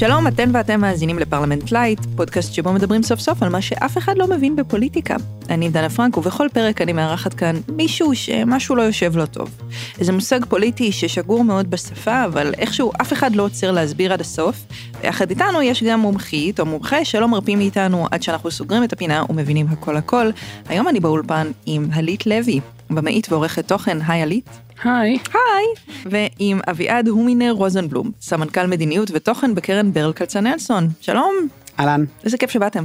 [0.00, 4.18] שלום, אתן ואתם מאזינים לפרלמנט לייט, פודקאסט שבו מדברים סוף סוף על מה שאף אחד
[4.18, 5.16] לא מבין בפוליטיקה.
[5.50, 9.50] אני דנה פרנק, ובכל פרק אני מארחת כאן מישהו שמשהו לא יושב לו טוב.
[9.98, 14.56] איזה מושג פוליטי ששגור מאוד בשפה, אבל איכשהו אף אחד לא עוצר להסביר עד הסוף.
[15.00, 19.24] ויחד איתנו יש גם מומחית או מומחה שלא מרפים מאיתנו עד שאנחנו סוגרים את הפינה
[19.28, 20.30] ומבינים הכל הכל.
[20.68, 22.60] היום אני באולפן עם הלית לוי,
[22.90, 24.48] במאית ועורכת תוכן, היי הלית.
[24.84, 25.18] היי.
[25.32, 25.98] היי.
[26.04, 30.88] ועם אביעד הומינר רוזנבלום, סמנכ"ל מדיניות ותוכן בקרן ברל כצנלסון.
[31.00, 31.34] שלום.
[31.80, 32.04] אהלן.
[32.24, 32.84] איזה כיף שבאתם.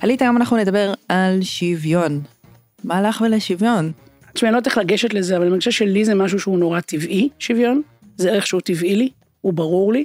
[0.00, 2.20] עלית, היום אנחנו נדבר על שוויון.
[2.84, 3.92] מה לך ולשוויון?
[4.32, 6.80] תשמעי, אני לא יודעת איך לגשת לזה, אבל אני חושבת שלי זה משהו שהוא נורא
[6.80, 7.82] טבעי, שוויון.
[8.16, 10.04] זה ערך שהוא טבעי לי, הוא ברור לי,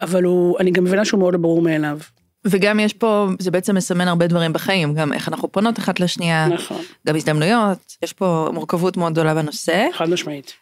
[0.00, 1.98] אבל הוא, אני גם מבינה שהוא מאוד ברור מאליו.
[2.44, 6.48] וגם יש פה, זה בעצם מסמן הרבה דברים בחיים, גם איך אנחנו פונות אחת לשנייה,
[6.48, 6.82] נכון.
[7.06, 10.52] גם הזדמנויות, יש פה מורכבות מאוד גדולה בנושא, חד משמעית.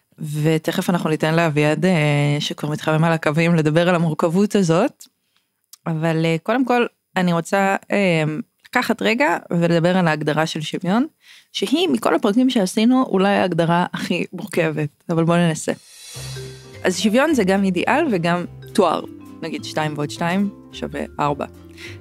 [0.43, 5.05] ותכף אנחנו ניתן לאביעד, אה, שכבר מתחמם על הקווים, לדבר על המורכבות הזאת.
[5.87, 6.87] אבל אה, קודם כל,
[7.17, 8.25] אני רוצה אה,
[8.67, 11.07] לקחת רגע ולדבר על ההגדרה של שוויון,
[11.53, 15.73] שהיא מכל הפרקים שעשינו אולי ההגדרה הכי מורכבת, אבל בואו ננסה.
[16.85, 19.05] אז שוויון זה גם אידיאל וגם תואר,
[19.43, 21.47] נגיד 2 ועוד 2 שווה 4.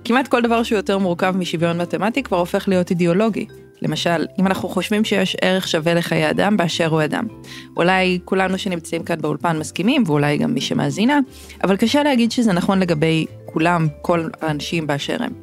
[0.03, 3.45] כמעט כל דבר שהוא יותר מורכב משוויון מתמטי כבר הופך להיות אידיאולוגי.
[3.81, 7.27] למשל, אם אנחנו חושבים שיש ערך שווה לחיי אדם באשר הוא אדם.
[7.77, 11.19] אולי כולנו שנמצאים כאן באולפן מסכימים, ואולי גם מי שמאזינה,
[11.63, 15.33] אבל קשה להגיד שזה נכון לגבי כולם, כל האנשים באשר הם.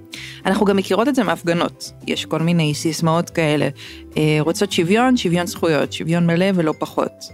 [0.47, 1.93] אנחנו גם מכירות את זה מהפגנות.
[2.07, 3.69] יש כל מיני סיסמאות כאלה.
[4.17, 7.25] אה, רוצות שוויון, שוויון זכויות, שוויון מלא ולא פחות.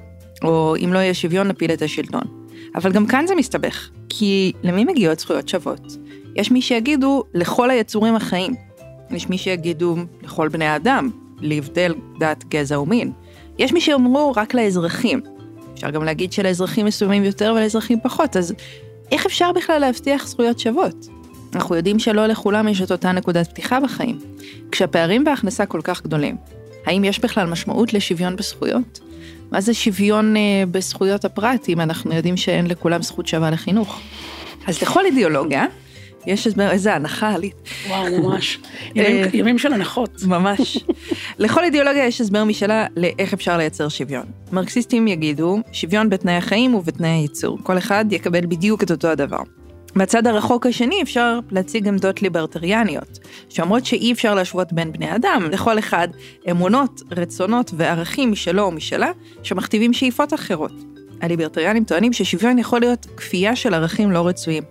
[0.45, 2.43] או אם לא יהיה שוויון, נפיל את השלטון.
[2.75, 5.97] אבל גם כאן זה מסתבך, כי למי מגיעות זכויות שוות?
[6.37, 8.55] יש מי שיגידו לכל היצורים החיים.
[9.11, 13.13] יש מי שיגידו לכל בני האדם, להבדל דת, גזע ומין.
[13.59, 15.21] יש מי שיאמרו רק לאזרחים.
[15.75, 18.55] אפשר גם להגיד שלאזרחים מסוימים יותר ולאזרחים פחות, אז
[19.13, 21.07] איך אפשר בכלל להבטיח זכויות שוות?
[21.55, 24.19] אנחנו יודעים שלא לכולם יש את אותה נקודת פתיחה בחיים.
[24.73, 26.37] כשהפערים בהכנסה כל כך גדולים,
[26.87, 29.01] האם יש בכלל משמעות לשוויון בזכויות?
[29.51, 34.01] מה זה שוויון אה, בזכויות הפרט אם אנחנו יודעים שאין לכולם זכות שווה לחינוך?
[34.67, 35.67] אז לכל אידיאולוגיה,
[36.27, 37.55] יש הסבר, איזה הנחה עלית.
[37.89, 38.59] וואו, ממש.
[38.95, 40.11] ימים- ימים של הנחות.
[40.27, 40.79] ממש.
[41.39, 44.25] לכל אידיאולוגיה יש הסבר משלה לאיך אפשר לייצר שוויון.
[44.53, 47.59] מרקסיסטים יגידו, שוויון בתנאי החיים ובתנאי הייצור.
[47.63, 49.41] כל אחד יקבל בדיוק את אותו הדבר.
[49.95, 53.19] מהצד הרחוק השני אפשר להציג עמדות ליברטריאניות,
[53.49, 56.09] שאומרות שאי אפשר להשוות בין בני אדם, לכל אחד
[56.51, 59.11] אמונות, רצונות וערכים משלו ומשלה,
[59.43, 60.73] שמכתיבים שאיפות אחרות.
[61.23, 64.63] הליברטריאנים טוענים ששוויון יכול להיות כפייה של ערכים לא רצויים.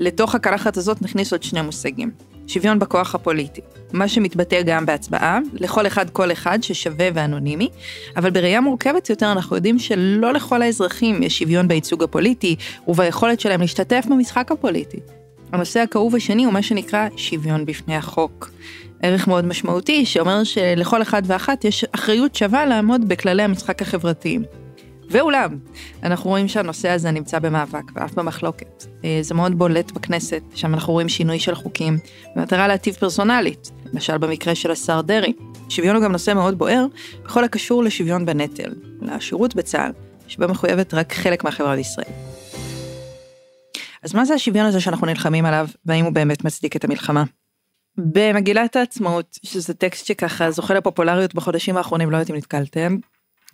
[0.00, 2.10] לתוך הקלחת הזאת נכניס עוד שני מושגים.
[2.46, 3.60] שוויון בכוח הפוליטי,
[3.92, 7.68] מה שמתבטא גם בהצבעה, לכל אחד כל אחד ששווה ואנונימי,
[8.16, 12.56] אבל בראייה מורכבת יותר אנחנו יודעים שלא לכל האזרחים יש שוויון בייצוג הפוליטי
[12.88, 15.00] וביכולת שלהם להשתתף במשחק הפוליטי.
[15.52, 18.50] הנושא הכאוב השני הוא מה שנקרא שוויון בפני החוק.
[19.02, 24.42] ערך מאוד משמעותי שאומר שלכל אחד ואחת יש אחריות שווה לעמוד בכללי המשחק החברתיים.
[25.10, 25.58] ואולם,
[26.02, 28.84] אנחנו רואים שהנושא הזה נמצא במאבק ואף במחלוקת.
[29.04, 31.98] אה, זה מאוד בולט בכנסת, שם אנחנו רואים שינוי של חוקים,
[32.36, 35.32] במטרה להטיב פרסונלית, למשל במקרה של השר דרעי.
[35.68, 36.86] שוויון הוא גם נושא מאוד בוער
[37.24, 39.92] בכל הקשור לשוויון בנטל, לשירות בצה"ל,
[40.28, 42.12] שבו מחויבת רק חלק מהחברה בישראל.
[44.02, 47.24] אז מה זה השוויון הזה שאנחנו נלחמים עליו, והאם הוא באמת מצדיק את המלחמה?
[47.96, 52.96] במגילת העצמאות, שזה טקסט שככה זוכה לפופולריות בחודשים האחרונים, לא יודעת אם נתקלתם,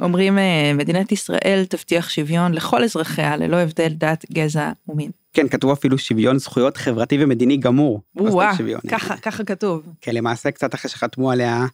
[0.01, 5.11] אומרים אה, מדינת ישראל תבטיח שוויון לכל אזרחיה ללא הבדל דת, גזע ומין.
[5.33, 8.01] כן, כתוב אפילו שוויון זכויות חברתי ומדיני גמור.
[8.17, 8.81] וואה, שוויון.
[8.89, 9.83] ככה, ככה כתוב.
[10.01, 11.67] כן, למעשה קצת אחרי שחתמו עליה,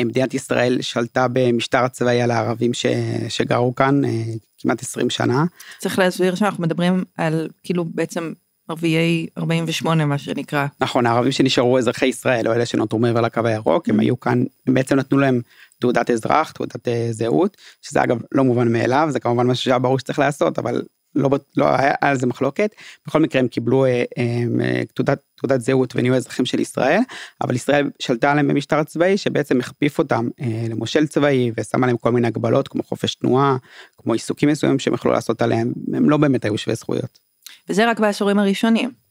[0.00, 2.86] אה, מדינת ישראל שלטה במשטר הצבאי על הערבים ש...
[3.28, 4.10] שגרו כאן אה,
[4.58, 5.44] כמעט 20 שנה.
[5.78, 8.32] צריך להסביר שאנחנו מדברים על כאילו בעצם
[8.68, 10.66] ערביי 48 מה שנקרא.
[10.80, 14.74] נכון, הערבים שנשארו אזרחי ישראל, או אלה שנותרו מעבר לקו הירוק, הם היו כאן, הם
[14.74, 15.40] בעצם נתנו להם
[15.80, 19.98] תעודת אזרח, תעודת אה, זהות, שזה אגב לא מובן מאליו, זה כמובן משהו שהיה ברור
[19.98, 20.82] שצריך לעשות, אבל
[21.14, 22.74] לא, לא היה על זה מחלוקת.
[23.06, 27.00] בכל מקרה הם קיבלו אה, אה, תעודת, תעודת זהות ונהיו אזרחים של ישראל,
[27.40, 32.12] אבל ישראל שלטה עליהם במשטר הצבאי שבעצם הכפיף אותם אה, למושל צבאי ושם עליהם כל
[32.12, 33.56] מיני הגבלות כמו חופש תנועה,
[33.98, 37.27] כמו עיסוקים מסוימים שהם יכלו לעשות עליהם, הם לא באמת היו שווי זכויות.
[37.68, 39.08] וזה רק בעשורים הראשונים.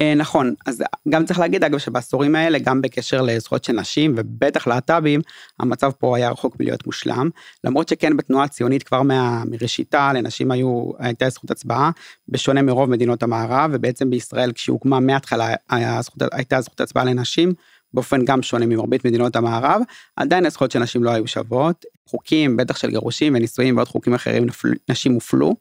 [0.00, 4.66] אה, נכון, אז גם צריך להגיד אגב שבעשורים האלה גם בקשר לזכויות של נשים ובטח
[4.66, 5.20] להט"בים
[5.60, 7.30] המצב פה היה רחוק מלהיות מושלם
[7.64, 11.90] למרות שכן בתנועה הציונית כבר מה, מראשיתה לנשים היו הייתה זכות הצבעה
[12.28, 17.52] בשונה מרוב מדינות המערב ובעצם בישראל כשהוקמה מההתחלה היה זכות, הייתה זכות הצבעה לנשים
[17.94, 19.82] באופן גם שונה ממרבית מדינות המערב
[20.16, 24.46] עדיין הזכויות של נשים לא היו שוות חוקים בטח של גירושים ונישואים ועוד חוקים אחרים
[24.88, 25.56] נשים הופלו.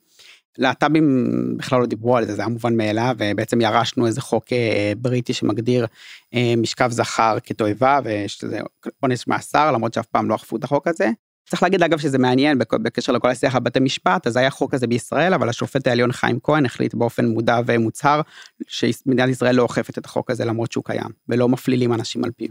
[0.58, 1.28] להט"בים
[1.58, 5.34] בכלל לא דיברו על זה, זה היה מובן מאליו, ובעצם ירשנו איזה חוק אה, בריטי
[5.34, 5.86] שמגדיר
[6.34, 8.60] אה, משכב זכר כתועבה, ויש לזה
[9.00, 11.10] עונש מאסר, למרות שאף פעם לא אכפו את החוק הזה.
[11.52, 14.88] צריך להגיד אגב שזה מעניין בקשר לכל השיח על בתי משפט, אז היה חוק כזה
[14.88, 18.22] בישראל, אבל השופט העליון חיים כהן החליט באופן מודע ומוצהר
[18.68, 22.48] שמדינת ישראל לא אוכפת את החוק הזה למרות שהוא קיים, ולא מפלילים אנשים על פיו.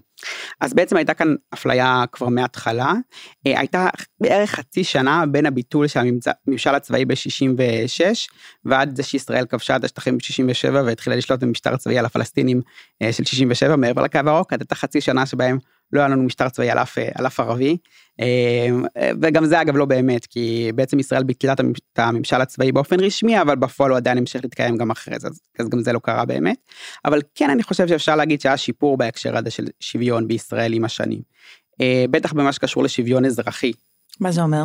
[0.61, 2.93] אז בעצם הייתה כאן אפליה כבר מההתחלה,
[3.47, 3.89] אה, הייתה
[4.21, 6.01] בערך חצי שנה בין הביטול של
[6.47, 8.01] הממשל הצבאי ב-66,
[8.65, 12.61] ועד זה שישראל כבשה את השטחים ב-67 והתחילה לשלוט במשטר צבאי על הפלסטינים
[13.03, 15.59] אה, של 67 מעבר לקו הירוק, הייתה חצי שנה שבהם
[15.93, 17.77] לא היה לנו משטר צבאי על אף, על אף ערבי,
[18.21, 18.85] אמ,
[19.23, 23.57] וגם זה אגב לא באמת, כי בעצם ישראל ביטלה את הממשל הצבאי באופן רשמי, אבל
[23.57, 25.29] בפועל הוא עדיין המשיך להתקיים גם אחרי זה,
[25.59, 26.57] אז גם זה לא קרה באמת.
[27.05, 31.21] אבל כן אני חושב שאפשר להגיד שהיה שיפור בהקשר הזה של שוויון בישראל עם השנים.
[31.81, 33.73] אה, בטח במה שקשור לשוויון אזרחי.
[34.21, 34.65] מה זה אומר?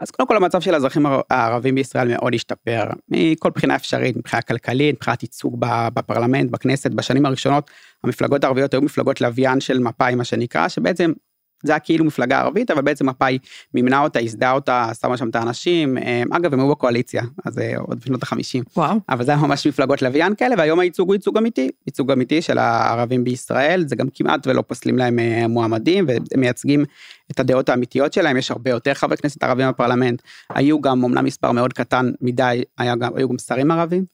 [0.00, 4.94] אז קודם כל המצב של האזרחים הערבים בישראל מאוד השתפר מכל בחינה אפשרית מבחינה כלכלית
[4.94, 5.56] מבחינת ייצוג
[5.94, 6.90] בפרלמנט בכנסת.
[6.90, 7.70] בשנים הראשונות
[8.04, 11.12] המפלגות הערביות היו מפלגות לוויין של מפא"י מה שנקרא שבעצם
[11.62, 13.38] זה היה כאילו מפלגה ערבית אבל בעצם מפא"י
[13.74, 17.78] מימנה אותה ייסדה אותה שמה שם את האנשים אה, אגב הם היו בקואליציה אז אה,
[17.78, 18.64] עוד בשנות החמישים.
[19.08, 22.58] אבל זה היה ממש מפלגות לוויין כאלה והיום הייצוג הוא ייצוג אמיתי ייצוג אמיתי של
[22.58, 26.84] הערבים בישראל זה גם כמעט ולא פוסלים להם אה, מועמדים והם מייצגים
[27.30, 30.22] את הדעות האמיתיות שלהם יש הרבה יותר חברי כנסת ערבים בפרלמנט.
[30.50, 34.04] היו גם אמנם מספר מאוד קטן מדי היה גם היו גם שרים ערבים.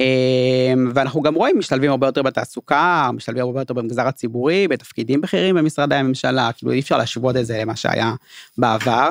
[0.00, 5.54] אמ, ואנחנו גם רואים משתלבים הרבה יותר בתעסוקה, משתלבים הרבה יותר במגזר הציבורי, בתפקידים בכירים
[5.54, 8.14] במשרדי הממשלה, כאילו אי אפשר להשוות את זה למה שהיה
[8.58, 9.08] בעבר.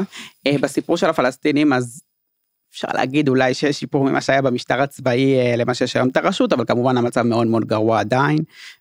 [0.48, 2.02] אה, בסיפור של הפלסטינים אז
[2.72, 6.54] אפשר להגיד אולי שיש שיפור ממה שהיה במשטר הצבאי אה, למה שיש היום את הרשות,
[6.54, 8.38] אבל כמובן המצב מאוד מאוד גרוע עדיין,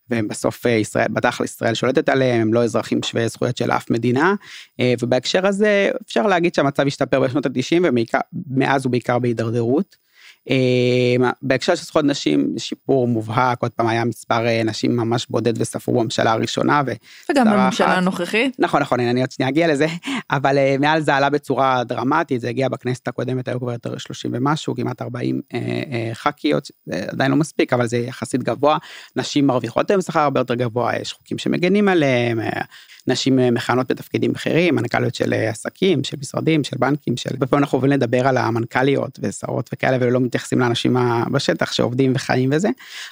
[0.09, 4.33] ובסוף אה, ישראל, בתכל'ס ישראל שולטת עליהם, הם לא אזרחים שווי זכויות של אף מדינה,
[5.01, 7.83] ובהקשר הזה אפשר להגיד שהמצב השתפר בשנות ה-90
[8.51, 10.04] ומאז הוא בעיקר בהידרדרות.
[10.49, 15.61] אמ, בהקשר של זכויות נשים שיפור מובהק עוד פעם היה מספר אה, נשים ממש בודד
[15.61, 16.81] וספרו בממשלה הראשונה
[17.29, 19.87] וגם בממשלה הנוכחית נכון נכון אני עוד שנייה אגיע לזה
[20.31, 24.31] אבל אה, מעל זה עלה בצורה דרמטית זה הגיע בכנסת הקודמת היו כבר יותר 30
[24.33, 25.59] ומשהו כמעט 40 אה,
[26.13, 26.67] ח"כיות
[27.07, 28.77] עדיין לא מספיק אבל זה יחסית גבוה
[29.15, 32.39] נשים מרוויחות היום שכר הרבה יותר גבוה יש חוקים שמגנים עליהם.
[33.07, 37.29] נשים אה, מכהנות בתפקידים בכירים, מנכ"ליות של אה, עסקים, של משרדים, של בנקים, של...
[37.33, 40.97] הרבה פעמים אנחנו אוהבים לדבר על המנכ"ליות ושרות וכאלה ולא מתייחסים לאנשים
[41.31, 42.69] בשטח שעובדים וחיים וזה.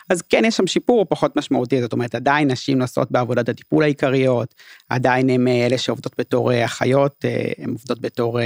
[0.09, 4.55] אז כן יש שם שיפור פחות משמעותי, זאת אומרת עדיין נשים נוסעות בעבודת הטיפול העיקריות,
[4.89, 7.25] עדיין הם אה, אלה שעובדות בתור אחיות,
[7.57, 8.39] הן עובדות בתור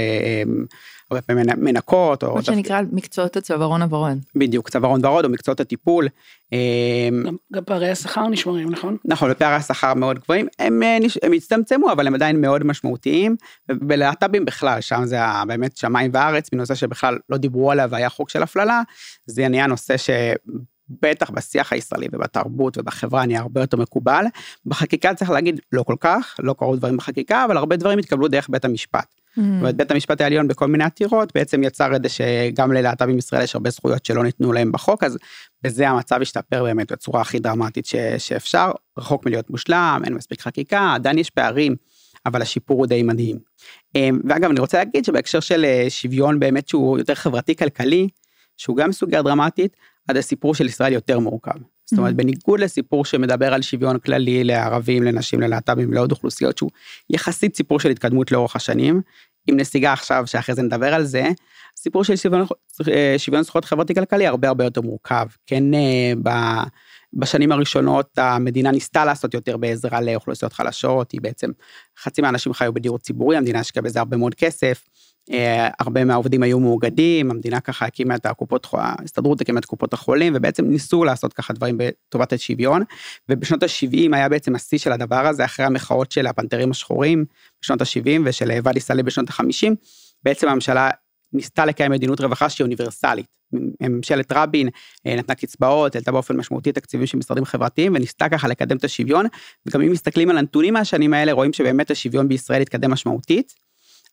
[1.10, 2.24] הרבה פעמים מנקות.
[2.24, 4.18] מה שנקרא מקצועות הצווארון הוורוד.
[4.34, 6.08] בדיוק, צווארון ורוד או מקצועות הטיפול.
[6.52, 6.58] אמ,
[7.52, 8.96] גם פערי השכר נשמרים, נכון?
[9.04, 13.36] נכון, פערי השכר מאוד גבוהים, הם, אה, הם הצטמצמו, אבל הם עדיין מאוד משמעותיים,
[13.88, 18.42] ולהט"בים בכלל, שם זה באמת שמיים וארץ, מנושא שבכלל לא דיברו עליו והיה חוק של
[18.42, 18.82] הפללה,
[19.26, 20.10] זה נהיה נושא ש...
[21.02, 24.24] בטח בשיח הישראלי ובתרבות ובחברה נהיה הרבה יותר מקובל.
[24.66, 28.48] בחקיקה צריך להגיד לא כל כך, לא קרו דברים בחקיקה, אבל הרבה דברים התקבלו דרך
[28.50, 29.14] בית המשפט.
[29.38, 29.40] Mm.
[29.40, 33.54] hmm בית המשפט העליון בכל מיני עתירות בעצם יצר את זה שגם ללהט"בים בישראל יש
[33.54, 35.18] הרבה זכויות שלא ניתנו להם בחוק, אז
[35.62, 40.92] בזה המצב השתפר באמת בצורה הכי דרמטית ש, שאפשר, רחוק מלהיות מושלם, אין מספיק חקיקה,
[40.94, 41.76] עדיין יש פערים.
[42.26, 43.38] אבל השיפור הוא די מדהים.
[43.94, 48.08] אמ, ואגב אני רוצה להגיד שבהקשר של אה, שוויון באמת שהוא יותר חברתי כלכלי,
[48.56, 49.76] שהוא גם סוגיה דרמטית,
[50.08, 51.58] עד הסיפור של ישראל יותר מורכב.
[51.90, 52.16] זאת אומרת, mm-hmm.
[52.16, 56.70] בניגוד לסיפור שמדבר על שוויון כללי לערבים, לנשים, ללהט"בים, לעוד אוכלוסיות, שהוא
[57.10, 59.00] יחסית סיפור של התקדמות לאורך השנים,
[59.48, 61.28] עם נסיגה עכשיו, שאחרי זה נדבר על זה,
[61.76, 62.46] סיפור של שוויון,
[62.88, 65.26] אה, שוויון זכויות חברתי כלכלי הרבה הרבה יותר מורכב.
[65.46, 66.30] כן, אה, ב,
[67.12, 71.50] בשנים הראשונות המדינה ניסתה לעשות יותר בעזרה לאוכלוסיות חלשות, היא בעצם,
[71.98, 74.84] חצי מהאנשים חיו בדיור ציבורי, המדינה השקיעה בזה הרבה מאוד כסף.
[75.32, 80.32] אה, הרבה מהעובדים היו מאוגדים, המדינה ככה הקימה את הקופות, ההסתדרות הקימה את קופות החולים,
[80.36, 82.82] ובעצם ניסו לעשות ככה דברים לטובת השוויון,
[83.28, 87.24] ובשנות ה-70 היה בעצם השיא של הדבר הזה, אחרי המחאות של הפנתרים השחורים
[87.62, 89.74] בשנות ה-70 ושל ואדי סאלי בשנות ה-50,
[90.22, 90.90] בעצם הממשלה
[91.32, 93.26] ניסתה לקיים מדיניות רווחה שהיא אוניברסלית.
[93.80, 94.68] ממשלת רבין
[95.06, 99.26] אה, נתנה קצבאות, העלתה באופן משמעותי תקציבים של משרדים חברתיים וניסתה ככה לקדם את השוויון,
[99.66, 103.54] וגם אם מסתכלים על הנתונים מהשנים האלה רואים שבאמת השוויון בישראל התקדם משמעותית.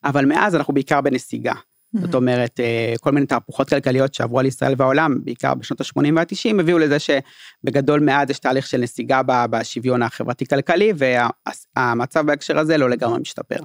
[0.04, 1.54] אבל מאז אנחנו בעיקר בנסיגה.
[1.96, 2.06] Mm-hmm.
[2.06, 6.60] זאת אומרת, אה, כל מיני תהפוכות כלכליות שעברו על ישראל והעולם, בעיקר בשנות ה-80 וה-90,
[6.60, 13.20] הביאו לזה שבגדול מאז יש תהליך של נסיגה בשוויון החברתי-כלכלי, והמצב בהקשר הזה לא לגמרי
[13.20, 13.58] משתפר.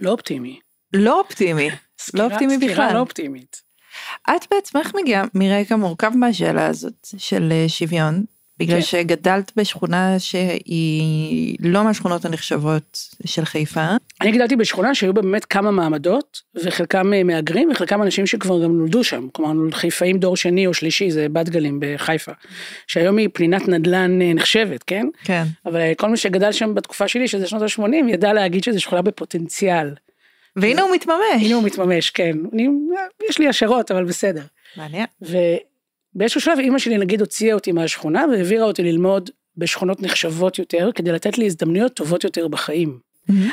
[0.00, 0.60] לא אופטימי.
[0.92, 1.70] לא אופטימי.
[2.14, 2.68] לא אופטימי בכלל.
[2.68, 3.62] סקירה לא אופטימית.
[4.30, 8.24] את בעצמך מגיעה מרקע מורכב מהשאלה הזאת של אה, שוויון,
[8.62, 8.82] בגלל כן.
[8.82, 13.86] שגדלת בשכונה שהיא לא מהשכונות הנחשבות של חיפה.
[14.20, 18.78] אני גדלתי בשכונה שהיו בה באמת כמה מעמדות, וחלקם אה, מהגרים, וחלקם אנשים שכבר גם
[18.78, 19.26] נולדו שם.
[19.32, 22.32] כלומר, חיפאים דור שני או שלישי, זה בת גלים בחיפה.
[22.86, 25.06] שהיום היא פנינת נדל"ן אה, נחשבת, כן?
[25.24, 25.44] כן.
[25.66, 29.02] אבל אה, כל מי שגדל שם בתקופה שלי, שזה שנות ה-80, ידע להגיד שזו שכונה
[29.02, 29.94] בפוטנציאל.
[30.56, 31.42] והנה הוא מתממש.
[31.42, 32.36] הנה הוא מתממש, כן.
[32.52, 32.68] אני,
[33.30, 34.42] יש לי השערות, אבל בסדר.
[34.76, 35.06] מעניין.
[36.14, 41.12] ובאיזשהו שלב אימא שלי נגיד הוציאה אותי מהשכונה והעבירה אותי ללמוד בשכונות נחשבות יותר, כדי
[41.12, 42.98] לתת לי הזדמנויות טובות יותר בחיים.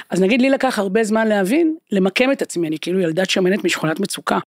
[0.09, 3.99] אז נגיד לי לקח הרבה זמן להבין, למקם את עצמי, אני כאילו ילדת שמנת משכונת
[3.99, 4.39] מצוקה.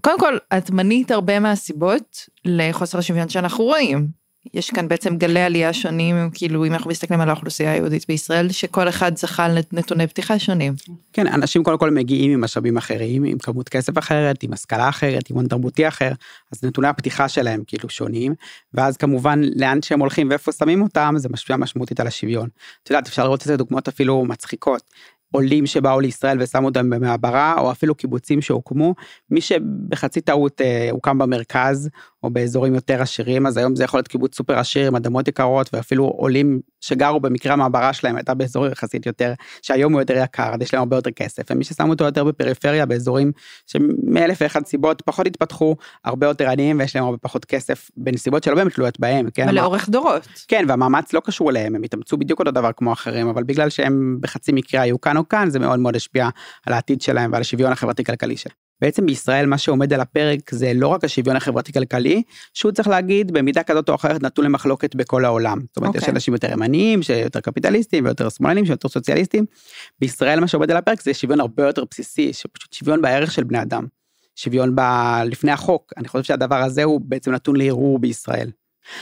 [0.00, 4.19] קודם כל, את מנית הרבה מהסיבות לחוסר השוויון שאנחנו רואים.
[4.54, 8.88] יש כאן בעצם גלי עלייה שונים, כאילו אם אנחנו מסתכלים על האוכלוסייה היהודית בישראל, שכל
[8.88, 10.74] אחד זכה לנתוני פתיחה שונים.
[11.12, 15.30] כן, אנשים קודם כל מגיעים עם משאבים אחרים, עם כמות כסף אחרת, עם השכלה אחרת,
[15.30, 16.12] עם הון תרבותי אחר,
[16.52, 18.34] אז נתוני הפתיחה שלהם כאילו שונים,
[18.74, 22.48] ואז כמובן לאן שהם הולכים ואיפה שמים אותם, זה משפיע משמעותית על השוויון.
[22.82, 24.82] את יודעת, אפשר לראות את זה דוגמאות אפילו מצחיקות.
[25.32, 28.94] עולים שבאו לישראל ושמו אותם במעברה, או אפילו קיבוצים שהוקמו,
[29.30, 31.88] מי שבחצי טעות אה, הוקם במרכז,
[32.22, 35.70] או באזורים יותר עשירים, אז היום זה יכול להיות קיבוץ סופר עשיר עם אדמות יקרות,
[35.72, 40.62] ואפילו עולים שגרו במקרה המעברה שלהם הייתה באזור יחסית יותר, שהיום הוא יותר יקר, אז
[40.62, 43.32] יש להם הרבה יותר כסף, ומי ששמו אותו יותר בפריפריה, באזורים
[43.66, 48.54] שמאלף ואחד סיבות פחות התפתחו, הרבה יותר עניים, ויש להם הרבה פחות כסף, בנסיבות שלא
[48.54, 49.46] באמת תלויות בהם, כן?
[49.48, 50.28] ולאורך דורות.
[50.48, 54.18] כן, והמאמץ לא קשור אליהם, הם התאמצו בדיוק אותו דבר כמו אחרים, אבל בגלל שהם
[54.20, 56.28] בחצי מקרה היו כאן או כאן, זה מאוד מאוד השפיע
[56.66, 58.69] על העתיד שלהם ועל השוויון החברתי-כלכלי שלהם.
[58.80, 62.22] בעצם בישראל מה שעומד על הפרק זה לא רק השוויון החברתי-כלכלי,
[62.54, 65.60] שהוא צריך להגיד במידה כזאת או אחרת נתון למחלוקת בכל העולם.
[65.68, 65.96] זאת אומרת, okay.
[65.96, 66.14] יש אוקיי.
[66.14, 69.44] אנשים יותר ימניים, שיותר קפיטליסטים ויותר שמאלנים, שיותר סוציאליסטים.
[70.00, 73.62] בישראל מה שעומד על הפרק זה שוויון הרבה יותר בסיסי, שפשוט שוויון בערך של בני
[73.62, 73.86] אדם.
[74.36, 74.80] שוויון ב...
[75.24, 75.92] לפני החוק.
[75.96, 78.50] אני חושב שהדבר הזה הוא בעצם נתון לערעור בישראל.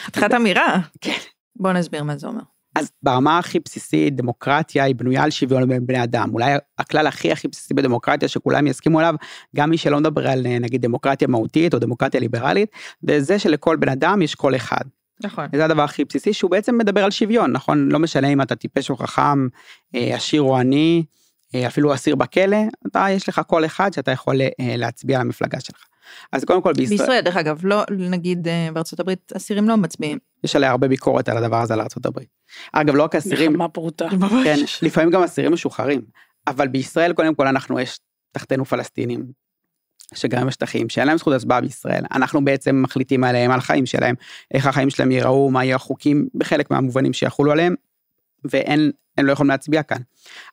[0.05, 0.79] חתיכת אמירה.
[1.01, 1.19] כן.
[1.57, 2.43] בוא נסביר מה זה אומר.
[2.79, 6.31] אז ברמה הכי בסיסית, דמוקרטיה היא בנויה על שוויון בין בני אדם.
[6.33, 9.15] אולי הכלל הכי הכי בסיסי בדמוקרטיה שכולם יסכימו עליו,
[9.57, 12.71] גם מי שלא מדבר על נגיד דמוקרטיה מהותית או דמוקרטיה ליברלית,
[13.19, 14.85] זה שלכל בן אדם יש קול אחד.
[15.25, 15.47] נכון.
[15.55, 17.89] זה הדבר הכי בסיסי שהוא בעצם מדבר על שוויון, נכון?
[17.93, 19.49] לא משנה אם אתה טיפש או חכם,
[19.95, 21.05] אה, עשיר או עני,
[21.55, 25.85] אה, אפילו אסיר בכלא, אתה יש לך קול אחד שאתה יכול אה, להצביע למפלגה שלך.
[26.33, 30.19] אז קודם כל בישראל, בישראל דרך אגב, לא נגיד בארצות הברית אסירים לא מצביעים.
[30.45, 32.29] יש עליה הרבה ביקורת על הדבר הזה על ארצות הברית.
[32.73, 34.09] אגב לא רק אסירים, נחמה פרוטה,
[34.45, 36.01] כן, לפעמים גם אסירים משוחררים,
[36.47, 37.99] אבל בישראל קודם כל אנחנו יש
[38.33, 39.27] תחתנו פלסטינים
[40.15, 42.03] שגרים בשטחים שאין להם זכות הצבעה בישראל.
[42.13, 44.15] אנחנו בעצם מחליטים עליהם על החיים שלהם
[44.55, 47.75] איך החיים שלהם ייראו מה יהיו החוקים בחלק מהמובנים שיחולו עליהם
[48.45, 49.99] ואין הם לא יכולים להצביע כאן.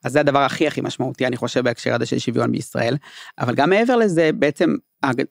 [0.03, 2.97] אז זה הדבר הכי הכי משמעותי אני חושב בהקשר הזה של שוויון בישראל
[3.39, 4.75] אבל גם מעבר לזה בעצם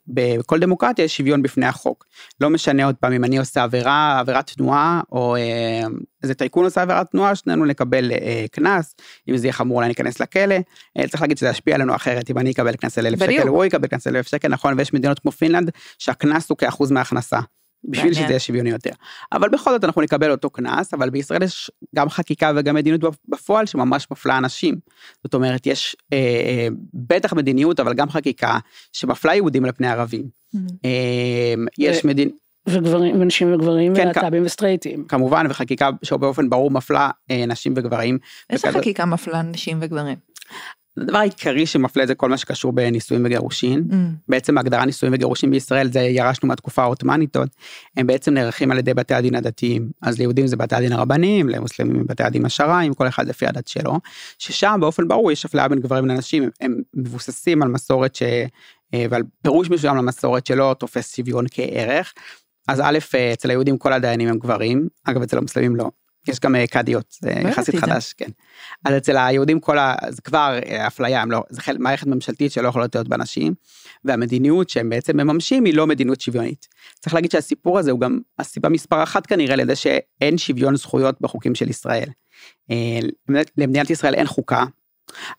[0.07, 2.05] בכל דמוקרטיה יש שוויון בפני החוק.
[2.41, 5.81] לא משנה עוד פעם אם אני עושה עבירה עבירת תנועה או אה,
[6.23, 8.95] איזה טייקון עושה עבירת תנועה שנינו נקבל אה, קנס
[9.29, 10.55] אם זה יהיה חמור אולי ניכנס לכלא
[10.97, 13.65] אה, צריך להגיד שזה ישפיע עלינו אחרת אם אני אקבל קנס של אלף שקל הוא
[13.65, 15.69] יקבל קנס של אלף שקל נכון ויש מדינות כמו פינלנד
[15.99, 17.39] שהקנס הוא כאחוז מההכנסה.
[17.89, 18.91] בשביל שזה יהיה שוויוני יותר.
[19.31, 23.65] אבל בכל זאת אנחנו נקבל אותו קנס, אבל בישראל יש גם חקיקה וגם מדיניות בפועל
[23.65, 24.75] שממש מפלה אנשים.
[25.23, 28.59] זאת אומרת, יש אה, אה, בטח מדיניות, אבל גם חקיקה
[28.93, 30.23] שמפלה יהודים על פני ערבים.
[30.55, 30.59] Mm-hmm.
[30.85, 32.29] אה, יש מדינ...
[32.67, 34.45] וגברים, ונשים וגברים, כן, ולהט"בים כ...
[34.45, 35.05] וסטרייטים.
[35.07, 38.17] כמובן, וחקיקה שבאופן ברור מפלה אה, נשים וגברים.
[38.49, 38.79] איזה וכזה...
[38.79, 40.17] חקיקה מפלה נשים וגברים?
[40.97, 43.83] הדבר העיקרי שמפלה זה כל מה שקשור בנישואים וגירושין.
[43.89, 43.93] Mm.
[44.27, 47.49] בעצם ההגדרה נישואים וגירושין בישראל זה ירשנו מהתקופה העות'מאנית עוד.
[47.97, 49.89] הם בעצם נערכים על ידי בתי הדין הדתיים.
[50.01, 53.99] אז ליהודים זה בתי הדין הרבניים, למוסלמים בתי הדין השרעיים, כל אחד לפי הדת שלו.
[54.39, 58.23] ששם באופן ברור יש אפליה בין גברים לנשים, הם מבוססים על מסורת ש...
[58.93, 62.13] אה, ועל פירוש מסוים למסורת שלא תופס שוויון כערך.
[62.67, 65.89] אז א', אה, אצל היהודים כל הדיינים הם גברים, אגב אצל המוסלמים לא.
[66.27, 68.29] יש גם אה, קדיות, זה יחסית חדש, כן.
[68.85, 69.95] אז אצל היהודים כל ה...
[70.09, 73.53] זה כבר אה, אפליה, הם לא, זה חלק מערכת ממשלתית שלא יכולות להיות באנשים,
[74.05, 76.67] והמדיניות שהם בעצם מממשים היא לא מדיניות שוויונית.
[76.99, 81.55] צריך להגיד שהסיפור הזה הוא גם הסיבה מספר אחת כנראה לזה שאין שוויון זכויות בחוקים
[81.55, 82.09] של ישראל.
[82.71, 82.99] אה,
[83.57, 84.63] למדינת ישראל אין חוקה,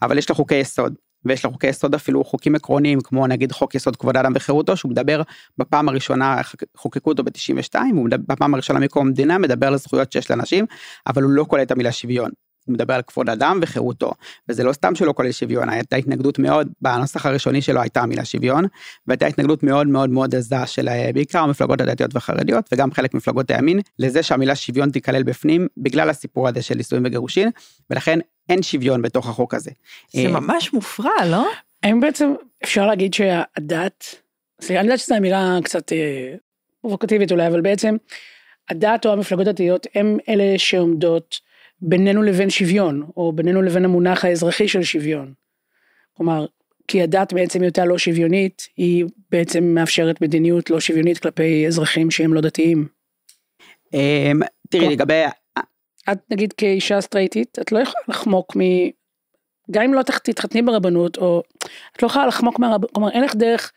[0.02, 0.95] אבל יש לה חוקי יסוד.
[1.25, 4.90] ויש לה חוקי יסוד אפילו חוקים עקרוניים כמו נגיד חוק יסוד כבוד האדם וחירותו שהוא
[4.90, 5.23] מדבר
[5.58, 6.40] בפעם הראשונה
[6.76, 10.66] חוקקו אותו ב-92 הוא בפעם הראשונה מקום המדינה מדבר על זכויות שיש לאנשים
[11.06, 12.30] אבל הוא לא כולל את המילה שוויון.
[12.66, 14.12] הוא מדבר על כבוד אדם וחירותו
[14.49, 18.64] וזה לא סתם שלא כולל שוויון הייתה התנגדות מאוד בנוסח הראשוני שלו הייתה המילה שוויון
[19.06, 23.50] והייתה התנגדות מאוד מאוד מאוד עזה של אה, בעיקר המפלגות הדתיות והחרדיות וגם חלק מפלגות
[23.50, 27.50] הימין לזה שהמילה שוויון תיכלל בפנים בגלל הסיפור הזה של נישואים וגירושין
[27.90, 29.70] ולכן אין שוויון בתוך החוק הזה.
[30.12, 31.46] זה אה, ממש מופרע, לא?
[31.82, 32.34] האם בעצם
[32.64, 34.04] אפשר להגיד שהדת,
[34.60, 36.34] סליחה, אני יודעת שזו אמירה קצת אה,
[36.80, 37.96] פרובוקטיבית אולי, אבל בעצם
[38.70, 41.40] הדת או המפלגות הדתיות הם אלה שעומדות
[41.80, 45.32] בינינו לבין שוויון, או בינינו לבין המונח האזרחי של שוויון.
[46.16, 46.46] כלומר,
[46.88, 52.34] כי הדת בעצם היותה לא שוויונית, היא בעצם מאפשרת מדיניות לא שוויונית כלפי אזרחים שהם
[52.34, 52.88] לא דתיים.
[53.94, 55.22] אמ, תראי, לגבי...
[56.12, 58.60] את נגיד כאישה סטרייטית, את לא יכולה לחמוק מ...
[59.70, 61.42] גם אם לא תתחתני ברבנות, או
[61.96, 63.72] את לא יכולה לחמוק מהרבנות, כלומר אין לך דרך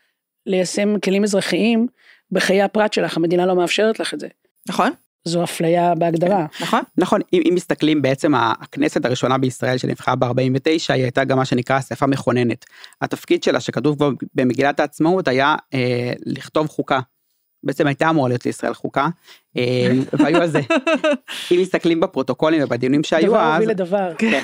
[0.46, 1.86] ליישם כלים אזרחיים
[2.32, 4.28] בחיי הפרט שלך, המדינה לא מאפשרת לך את זה.
[4.68, 4.90] נכון.
[5.24, 6.46] זו אפליה בהגדרה.
[6.60, 6.80] נכון.
[6.98, 11.78] נכון, אם, אם מסתכלים בעצם הכנסת הראשונה בישראל שנבחרה ב-49 היא הייתה גם מה שנקרא
[11.78, 12.64] אספה מכוננת.
[13.00, 13.98] התפקיד שלה שכתוב
[14.34, 17.00] במגילת העצמאות היה אה, לכתוב חוקה.
[17.62, 19.08] בעצם הייתה אמורה להיות לישראל חוקה,
[19.56, 20.60] אה, והיו זה,
[21.52, 24.12] אם מסתכלים בפרוטוקולים ובדיונים שהיו דבר אז, הוביל לדבר.
[24.18, 24.42] כן.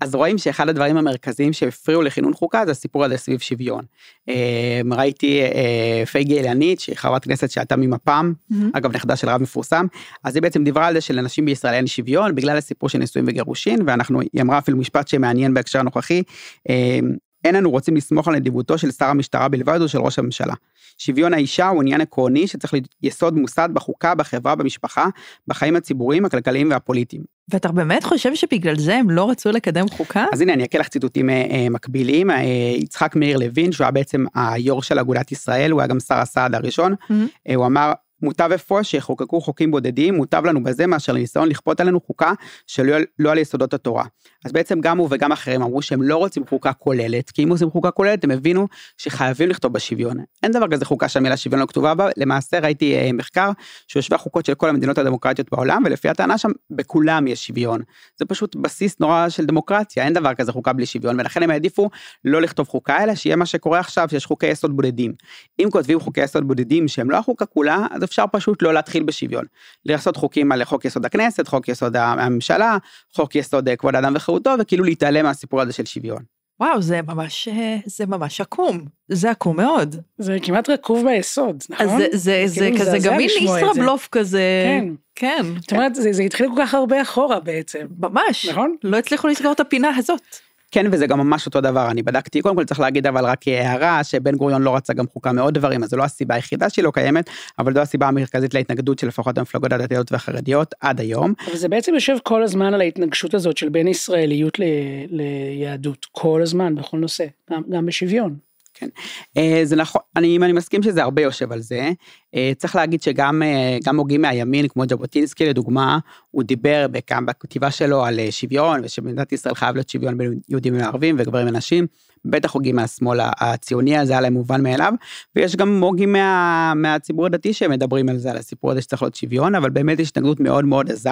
[0.00, 3.84] אז רואים שאחד הדברים המרכזיים שהפריעו לכינון חוקה זה הסיפור הזה סביב שוויון.
[4.28, 8.32] אה, ראיתי אה, פייגי אילנית שהיא חברת כנסת שהייתה ממפ"ם,
[8.72, 9.86] אגב נכדה של רב מפורסם,
[10.24, 13.78] אז היא בעצם דיברה על זה שלנשים בישראל אין שוויון בגלל הסיפור של נישואים וגירושין,
[13.86, 16.22] ואנחנו, היא אמרה אפילו משפט שמעניין בהקשר הנוכחי,
[16.68, 16.98] אה,
[17.44, 20.54] אין אנו רוצים לסמוך על נדיבותו של שר המשטרה בלבד או של ראש הממשלה.
[20.98, 25.06] שוויון האישה הוא עניין עקרוני שצריך להיות יסוד מוסד בחוקה, בחברה, במשפחה,
[25.46, 27.22] בחיים הציבוריים, הכלכליים והפוליטיים.
[27.48, 30.24] ואתה באמת חושב שבגלל זה הם לא רצו לקדם חוקה?
[30.32, 32.36] אז הנה אני אקל לך ציטוטים אה, אה, מקבילים, אה,
[32.76, 36.54] יצחק מאיר לוין שהוא היה בעצם היו"ר של אגודת ישראל, הוא היה גם שר הסעד
[36.54, 37.48] הראשון, Mm-hmm.
[37.48, 42.00] אה, הוא אמר מוטב אפוא שיחוקקו חוקים בודדים, מוטב לנו בזה מאשר לניסיון לכפות עלינו
[42.00, 42.32] חוקה
[42.66, 44.04] שלא לא על יסודות התורה.
[44.44, 47.70] אז בעצם גם הוא וגם אחרים אמרו שהם לא רוצים חוקה כוללת, כי אם עושים
[47.70, 50.16] חוקה כוללת הם הבינו שחייבים לכתוב בשוויון.
[50.42, 53.50] אין דבר כזה חוקה שהמילה שוויון לא כתובה בה, למעשה ראיתי אה, מחקר
[53.88, 57.80] שיושבי חוקות של כל המדינות הדמוקרטיות בעולם, ולפי הטענה שם בכולם יש שוויון.
[58.16, 61.90] זה פשוט בסיס נורא של דמוקרטיה, אין דבר כזה חוקה בלי שוויון, ולכן הם העדיפו
[62.24, 65.12] לא לכתוב חוקה, אלא שיהיה מה שקורה עכשיו, שיש חוקי יסוד בודדים.
[65.58, 69.44] אם כותבים חוקי יסוד בודדים שהם לא החוקה כולה, אז אפשר פשוט לא להתחיל בשוויון.
[69.84, 72.76] לעשות חוקים על חוק יסוד הכנסת, חוק יסוד הממשלה,
[73.14, 76.22] חוק יסוד אה, כבוד האדם וחירותו, וכאילו להתעלם מהסיפור הזה של שוויון.
[76.60, 78.84] וואו, זה ממש, אה, זה ממש עקום.
[79.08, 79.96] זה עקום מאוד.
[80.18, 81.86] זה כמעט רקוב ביסוד, נכון?
[81.86, 83.44] אז זה, זה, זה כאילו כזה מזעזע גם מין זה.
[83.44, 84.40] ישראבלוף כזה.
[84.66, 84.84] כן.
[85.14, 85.46] כן.
[85.60, 87.86] זאת אומרת, זה, זה התחיל כל כך הרבה אחורה בעצם.
[87.98, 88.46] ממש.
[88.48, 88.76] נכון?
[88.84, 90.22] לא הצליחו לסגור את הפינה הזאת.
[90.70, 94.04] כן, וזה גם ממש אותו דבר, אני בדקתי, קודם כל צריך להגיד אבל רק הערה,
[94.04, 96.90] שבן גוריון לא רצה גם חוקה מעוד דברים, אז זו לא הסיבה היחידה שהיא לא
[96.90, 101.34] קיימת, אבל זו הסיבה המרכזית להתנגדות של לפחות המפלגות הדתיות והחרדיות עד היום.
[101.46, 104.62] אבל זה בעצם יושב כל הזמן על ההתנגשות הזאת של בין ישראליות ל,
[105.10, 108.47] ליהדות, כל הזמן, בכל נושא, גם, גם בשוויון.
[108.78, 108.88] כן.
[109.36, 111.90] אה, זה נכון, אני, אני מסכים שזה הרבה יושב על זה.
[112.34, 115.98] אה, צריך להגיד שגם אה, הוגים מהימין, כמו ז'בוטינסקי לדוגמה,
[116.30, 121.16] הוא דיבר גם בכתיבה שלו על שוויון, ושבמדינת ישראל חייב להיות שוויון בין יהודים וערבים
[121.18, 121.86] וגברים ונשים.
[122.24, 124.92] בטח הוגים מהשמאל הציוני הזה, היה להם מובן מאליו,
[125.36, 129.54] ויש גם הוגים מה, מהציבור הדתי שמדברים על זה, על הסיפור הזה שצריך להיות שוויון,
[129.54, 131.10] אבל באמת יש התנגדות מאוד מאוד עזה.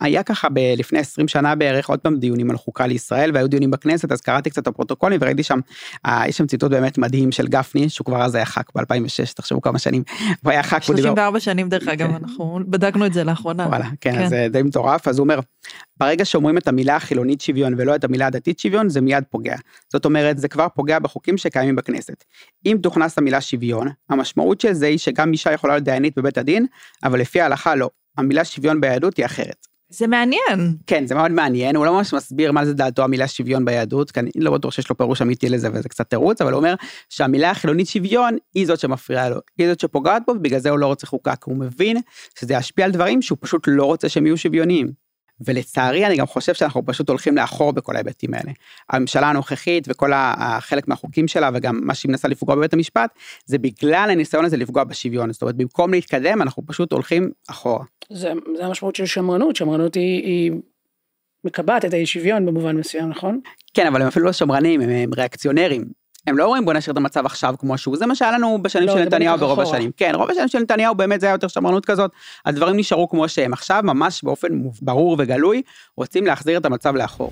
[0.00, 3.70] היה ככה ב, לפני 20 שנה בערך עוד פעם דיונים על חוקה לישראל, והיו דיונים
[3.70, 5.60] בכנסת, אז קראתי קצת את הפרוטוקולים וראיתי שם,
[6.06, 9.62] אה, יש שם ציטוט באמת מדהים של גפני, שהוא כבר אז היה ח"כ ב-2006, תחשבו
[9.62, 10.02] כמה שנים,
[10.42, 11.08] הוא היה ח"כ, הוא דיבר...
[11.08, 12.14] 34 שנים דרך אגב, כן.
[12.14, 13.66] אנחנו בדקנו את זה לאחרונה.
[13.66, 14.28] וואלה, כן, כן.
[14.28, 15.40] זה די מטורף, אז הוא אומר,
[15.96, 19.56] ברגע שאומרים את המילה החילונית שוויון ולא את המילה הדתית שוויון, זה מיד פוגע.
[19.94, 22.24] זאת אומרת, זה כבר פוגע בחוקים שקיימים בכנסת.
[22.66, 26.66] אם תוכנס המילה שוויון, המשמעות של זה היא שגם אישה יכולה להיות דיינית בבית הדין,
[27.04, 27.90] אבל לפי ההלכה לא.
[28.18, 29.66] המילה שוויון ביהדות היא אחרת.
[29.88, 30.76] זה מעניין.
[30.86, 34.20] כן, זה מאוד מעניין, הוא לא ממש מסביר מה זה דעתו המילה שוויון ביהדות, כי
[34.20, 36.74] אני לא בטוח שיש לו פירוש אמיתי לזה וזה קצת תירוץ, אבל הוא אומר
[37.08, 40.86] שהמילה החילונית שוויון היא זאת שמפריעה לו, היא זאת שפוגעת בו, ובגלל זה הוא לא
[40.86, 41.96] רוצה חוקה, כי הוא מבין
[42.38, 45.03] שזה ישפיע על דברים שהוא פשוט לא רוצה שהם יהיו שוויוניים.
[45.40, 48.52] ולצערי אני גם חושב שאנחנו פשוט הולכים לאחור בכל ההיבטים האלה.
[48.90, 53.10] הממשלה הנוכחית וכל החלק מהחוקים שלה וגם מה שהיא מנסה לפגוע בבית המשפט,
[53.46, 55.32] זה בגלל הניסיון הזה לפגוע בשוויון.
[55.32, 57.84] זאת אומרת, במקום להתקדם אנחנו פשוט הולכים אחורה.
[58.12, 60.52] זה, זה המשמעות של שמרנות, שמרנות היא, היא
[61.44, 63.40] מקבעת את האי שוויון במובן מסוים, נכון?
[63.74, 66.03] כן, אבל הם אפילו לא שמרנים, הם, הם ריאקציונרים.
[66.26, 68.88] הם לא אומרים בוא נשאיר את המצב עכשיו כמו שהוא, זה מה שהיה לנו בשנים
[68.88, 69.76] לא, של נתניהו ברוב אחורה.
[69.76, 69.90] השנים.
[69.96, 72.10] כן, רוב השנים של נתניהו באמת זה היה יותר שמרנות כזאת,
[72.46, 73.52] הדברים נשארו כמו שהם.
[73.52, 74.48] עכשיו ממש באופן
[74.82, 75.62] ברור וגלוי
[75.96, 77.30] רוצים להחזיר את המצב לאחור.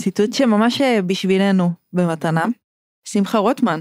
[0.00, 2.44] ציטוט שממש אה, בשבילנו במתנה.
[3.04, 3.80] שמחה רוטמן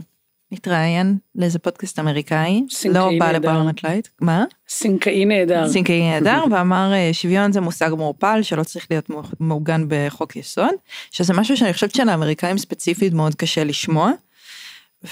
[0.53, 3.31] מתראיין לאיזה פודקאסט אמריקאי, לא בא.
[3.31, 4.45] לפרלמנט לייט, מה?
[4.69, 5.69] סינקאי נהדר.
[5.69, 10.73] סינקאי נהדר, ואמר אה, שוויון זה מושג מעורפל שלא צריך להיות מעו- מעוגן בחוק יסוד,
[11.11, 14.11] שזה משהו שאני חושבת שלאמריקאים ספציפית מאוד קשה לשמוע.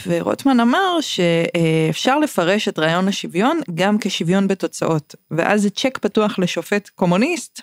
[0.08, 6.90] ורוטמן אמר שאפשר לפרש את רעיון השוויון גם כשוויון בתוצאות, ואז זה צ'ק פתוח לשופט
[6.90, 7.62] קומוניסט,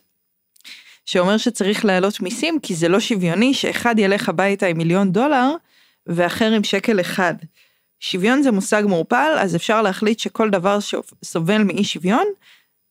[1.06, 5.50] שאומר שצריך להעלות מיסים כי זה לא שוויוני שאחד ילך הביתה עם מיליון דולר
[6.06, 7.34] ואחר עם שקל אחד.
[8.00, 12.26] שוויון זה מושג מעורפל, אז אפשר להחליט שכל דבר שסובל מאי שוויון,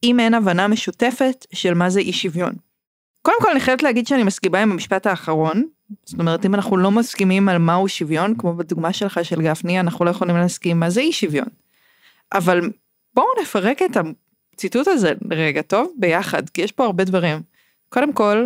[0.04, 2.54] אם אין הבנה משותפת של מה זה אי שוויון.
[3.22, 5.64] קודם כל אני חייבת להגיד שאני מסכימה עם המשפט האחרון,
[6.06, 10.06] זאת אומרת אם אנחנו לא מסכימים על מהו שוויון, כמו בדוגמה שלך של גפני, אנחנו
[10.06, 11.48] לא יכולים להסכים מה זה אי שוויון.
[12.34, 12.62] אבל
[13.14, 13.98] בואו נפרק את
[14.54, 17.42] הציטוט הזה רגע טוב ביחד, כי יש פה הרבה דברים.
[17.90, 18.46] קודם כל,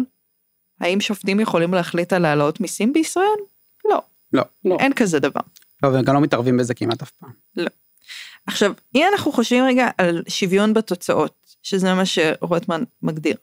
[0.80, 3.26] האם שופטים יכולים להחליט על העלאות מיסים בישראל?
[3.86, 4.02] לא.
[4.34, 4.44] לא.
[4.66, 4.78] לא.
[4.80, 5.42] אין כזה דבר.
[5.84, 7.32] לא, והם גם לא מתערבים בזה כמעט אף פעם.
[8.46, 13.36] עכשיו, אם אנחנו חושבים רגע על שוויון בתוצאות, שזה מה שרוטמן מגדיר,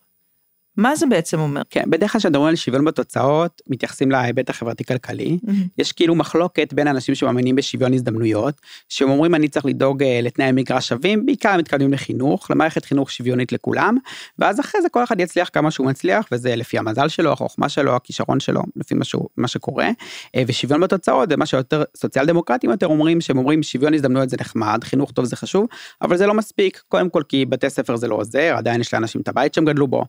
[0.79, 1.63] מה זה בעצם אומר?
[1.71, 5.39] כן, בדרך כלל כשמדברים על שוויון בתוצאות, מתייחסים להיבט החברתי-כלכלי.
[5.79, 8.55] יש כאילו מחלוקת בין אנשים שמאמינים בשוויון הזדמנויות,
[8.89, 13.53] שהם אומרים אני צריך לדאוג אה, לתנאי מגרש שווים, בעיקר מתקדמים לחינוך, למערכת חינוך שוויונית
[13.53, 13.97] לכולם,
[14.39, 17.97] ואז אחרי זה כל אחד יצליח כמה שהוא מצליח, וזה לפי המזל שלו, החוכמה שלו,
[17.97, 19.89] הכישרון שלו, לפי מה, שהוא, מה שקורה.
[20.37, 24.37] אה, ושוויון בתוצאות זה מה שיותר סוציאל דמוקרטים יותר אומרים, שהם אומרים שוויון הזדמנויות זה
[24.41, 25.67] נחמד, חינוך טוב זה חשוב,
[26.03, 29.21] אבל זה לא מספיק, קודם כל כי בתי ספר זה לא עוזר, עדיין יש לאנשים
[29.21, 30.05] את הבית שהם גדלו בו,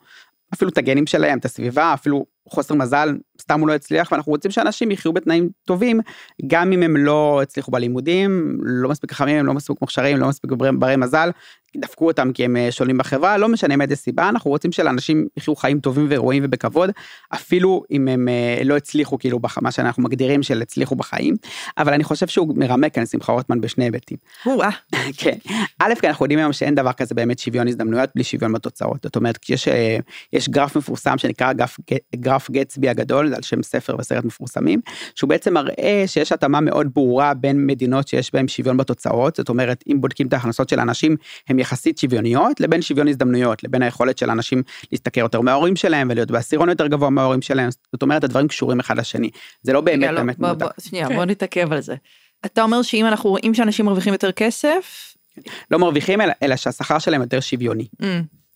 [0.53, 4.51] אפילו את הגנים שלהם, את הסביבה, אפילו חוסר מזל, סתם הוא לא הצליח, ואנחנו רוצים
[4.51, 5.99] שאנשים יחיו בתנאים טובים,
[6.47, 10.95] גם אם הם לא הצליחו בלימודים, לא מספיק חכמים, לא מספיק מוכשרים, לא מספיק ברי
[10.95, 11.29] מזל,
[11.77, 15.55] דפקו אותם כי הם אה, שוללים בחברה, לא משנה מאיזה סיבה, אנחנו רוצים שלאנשים יחיו
[15.55, 16.89] חיים טובים וראויים ובכבוד,
[17.33, 21.35] אפילו אם הם אה, לא הצליחו כאילו מה שאנחנו מגדירים של הצליחו בחיים,
[21.77, 24.17] אבל אני חושב שהוא מרמה כאן שמחה רוטמן בשני היבטים.
[25.17, 25.37] כן,
[25.79, 29.15] א', כי אנחנו יודעים היום שאין דבר כזה באמת שוויון הזדמנויות בלי שוויון בתוצאות, זאת
[29.15, 29.97] אומרת, יש, אה,
[30.33, 31.77] יש גרף מפורסם שנקרא גרף,
[32.15, 34.81] גרף גצבי הגדול, על שם ספר וסרט מפורסמים,
[35.15, 39.83] שהוא בעצם מראה שיש התאמה מאוד ברורה בין מדינות שיש בהן שוויון בתוצאות, זאת אומרת,
[39.91, 41.15] אם בודקים את ההכנסות של האנשים,
[41.47, 46.31] הם יחסית שוויוניות לבין שוויון הזדמנויות, לבין היכולת של אנשים להשתכר יותר מההורים שלהם ולהיות
[46.31, 49.29] בעשירון יותר גבוה מההורים שלהם, זאת אומרת הדברים קשורים אחד לשני,
[49.61, 51.15] זה לא באמת לא, באמת בוא, בוא, שנייה, כן.
[51.15, 51.95] בוא נתעכב על זה.
[52.45, 55.15] אתה אומר שאם אנחנו רואים שאנשים מרוויחים יותר כסף...
[55.71, 57.87] לא מרוויחים אלא, אלא שהשכר שלהם יותר שוויוני.
[58.01, 58.05] Mm.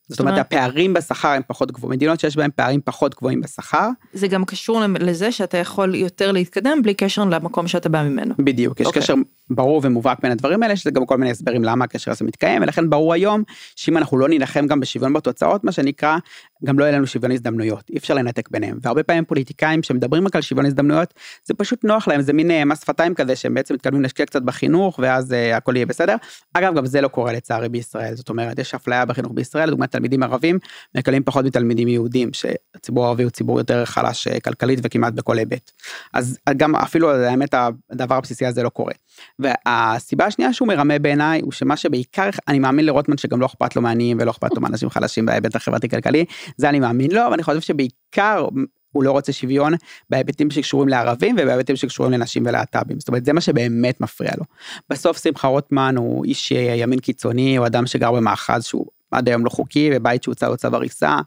[0.08, 3.90] זאת אומרת הפערים בשכר הם פחות גבוהים, מדינות שיש בהם פערים פחות גבוהים בשכר.
[4.14, 8.36] זה גם קשור לזה שאתה יכול יותר להתקדם בלי קשר למקום שאתה בא ממנו.
[8.40, 8.90] בדיוק, יש okay.
[8.90, 9.02] אוקיי.
[9.02, 9.14] קשר
[9.50, 12.90] ברור ומובהק בין הדברים האלה, שזה גם כל מיני הסברים למה הקשר הזה מתקיים, ולכן
[12.90, 13.44] ברור היום
[13.76, 16.18] שאם אנחנו לא נילחם גם בשוויון בתוצאות, מה שנקרא,
[16.66, 18.78] גם לא יהיה לנו שוויון הזדמנויות, אי אפשר לנתק ביניהם.
[18.82, 21.14] והרבה פעמים פוליטיקאים שמדברים רק על שוויון הזדמנויות,
[21.46, 24.42] זה פשוט נוח להם, זה מין אה, מס שפתיים כזה שהם בעצם מתקדמים להשקיע קצת
[24.42, 26.16] בחינוך, ואז uh, הכל יהיה בסדר.
[26.54, 30.24] אגב, גם זה לא קורה לצערי בישראל, זאת אומרת, יש אפליה בחינוך בישראל, לדוגמת תלמידים
[30.24, 30.60] ערבים
[30.96, 35.72] מקבלים פחות מתלמידים יהודים, שהציבור הערבי הוא ציבור יותר חלש אה, כלכלית וכמעט בכל היבט.
[36.14, 37.54] אז גם אפילו האמת
[37.92, 38.94] הדבר הבסיסי הזה לא קורה.
[39.40, 43.82] והסיבה השנייה שהוא מרמה בעיניי הוא שמה שבעיקר אני מאמין לרוטמן שגם לא אכפת לו
[43.82, 46.26] מעניים ולא אכפת לו מאנשים חלשים בהיבט החברתי כלכלי
[46.58, 48.48] זה אני מאמין לו אבל אני חושב שבעיקר
[48.94, 49.74] הוא לא רוצה שוויון
[50.10, 54.44] בהיבטים שקשורים לערבים ובהיבטים שקשורים לנשים ולהט"בים זאת אומרת זה מה שבאמת מפריע לו.
[54.90, 59.50] בסוף שמחה רוטמן הוא איש ימין קיצוני הוא אדם שגר במאחז שהוא עד היום לא
[59.50, 61.18] חוקי בבית שהוצא לו צו הריסה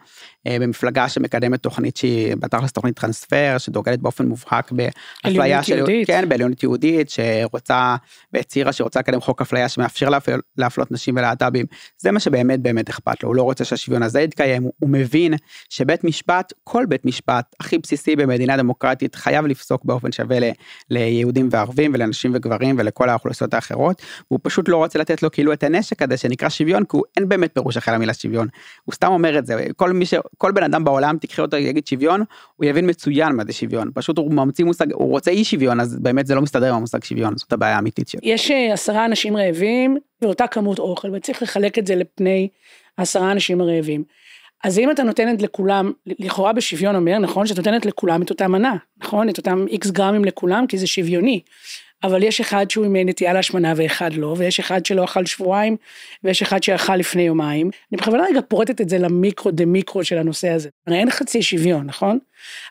[0.60, 6.06] במפלגה שמקדמת תוכנית שהיא בתכלס תוכנית טרנספר שדוגלת באופן מובהק באפליה של יהודית.
[6.06, 7.96] כן בעליונות יהודית שרוצה
[8.32, 11.66] והצהירה שרוצה לקדם חוק אפליה שמאפשר להפל, להפלות נשים ולהט"בים.
[11.98, 13.28] זה מה שבאמת באמת אכפת לו.
[13.28, 14.62] הוא לא רוצה שהשוויון הזה יתקיים.
[14.62, 15.34] הוא, הוא מבין
[15.70, 20.44] שבית משפט כל בית משפט הכי בסיסי במדינה דמוקרטית חייב לפסוק באופן שווה ל,
[20.90, 24.02] ליהודים וערבים ולנשים וגברים ולכל האוכלוסיות האחרות.
[24.28, 27.28] הוא פשוט לא רוצה לתת לו כאילו את הנשק הזה שנקרא שוויון כי הוא אין
[27.28, 28.48] באמת פירוש אחר למילה שוויון.
[28.84, 29.66] הוא סתם אומר את זה.
[29.76, 30.14] כל מי ש...
[30.38, 32.24] כל בן אדם בעולם תקחי אותו יגיד שוויון
[32.56, 35.98] הוא יבין מצוין מה זה שוויון פשוט הוא ממציא מושג הוא רוצה אי שוויון אז
[36.00, 38.20] באמת זה לא מסתדר עם המושג שוויון זאת הבעיה האמיתית שלו.
[38.24, 42.48] יש אה, עשרה אנשים רעבים ואותה כמות אוכל וצריך לחלק את זה לפני
[42.96, 44.04] עשרה אנשים הרעבים.
[44.64, 48.76] אז אם אתה נותנת לכולם, לכאורה בשוויון אומר, נכון, שאת נותנת לכולם את אותה מנה,
[49.02, 49.28] נכון?
[49.28, 51.40] את אותם איקס גרמים לכולם, כי זה שוויוני.
[52.02, 55.76] אבל יש אחד שהוא עם נטייה להשמנה ואחד לא, ויש אחד שלא אכל שבועיים,
[56.24, 57.70] ויש אחד שאכל לפני יומיים.
[57.92, 60.68] אני בכוונה רגע פורטת את זה למיקרו דה מיקרו של הנושא הזה.
[60.86, 62.18] הרי אין חצי שוויון, נכון?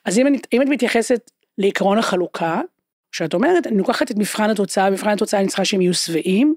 [0.05, 2.61] אז אם, אני, אם את מתייחסת לעקרון החלוקה,
[3.11, 6.55] שאת אומרת, אני לוקחת את מבחן התוצאה, מבחן התוצאה אני צריכה שהם יהיו שבעים,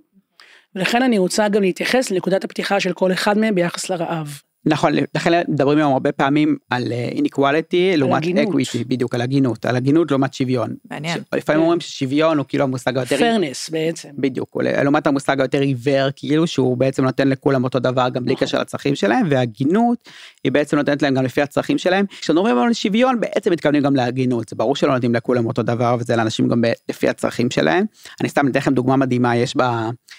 [0.75, 4.41] ולכן אני רוצה גם להתייחס לנקודת הפתיחה של כל אחד מהם ביחס לרעב.
[4.69, 10.11] נכון, לכן מדברים היום הרבה פעמים על inequality לעומת equity, בדיוק, על הגינות, על הגינות
[10.11, 10.75] לעומת שוויון.
[10.91, 11.21] מעניין.
[11.35, 13.17] לפעמים אומרים ששוויון הוא כאילו המושג היותר...
[13.17, 14.09] fairness בעצם.
[14.19, 18.47] בדיוק, לעומת המושג היותר עיוור, כאילו שהוא בעצם נותן לכולם אותו דבר גם בלי נכון.
[18.47, 20.09] קשר לצרכים שלהם, והגינות
[20.45, 22.07] היא בעצם נותנת להם גם לפי הצרכים שלהם.
[22.21, 25.97] כשאנחנו אומרים על שוויון בעצם מתכוונים גם להגינות, זה ברור שלא נותנים לכולם אותו דבר
[26.01, 27.85] וזה לאנשים גם לפי הצרכים שלהם.
[28.21, 29.57] אני סתם אתן לכם דוגמה מדהימה, יש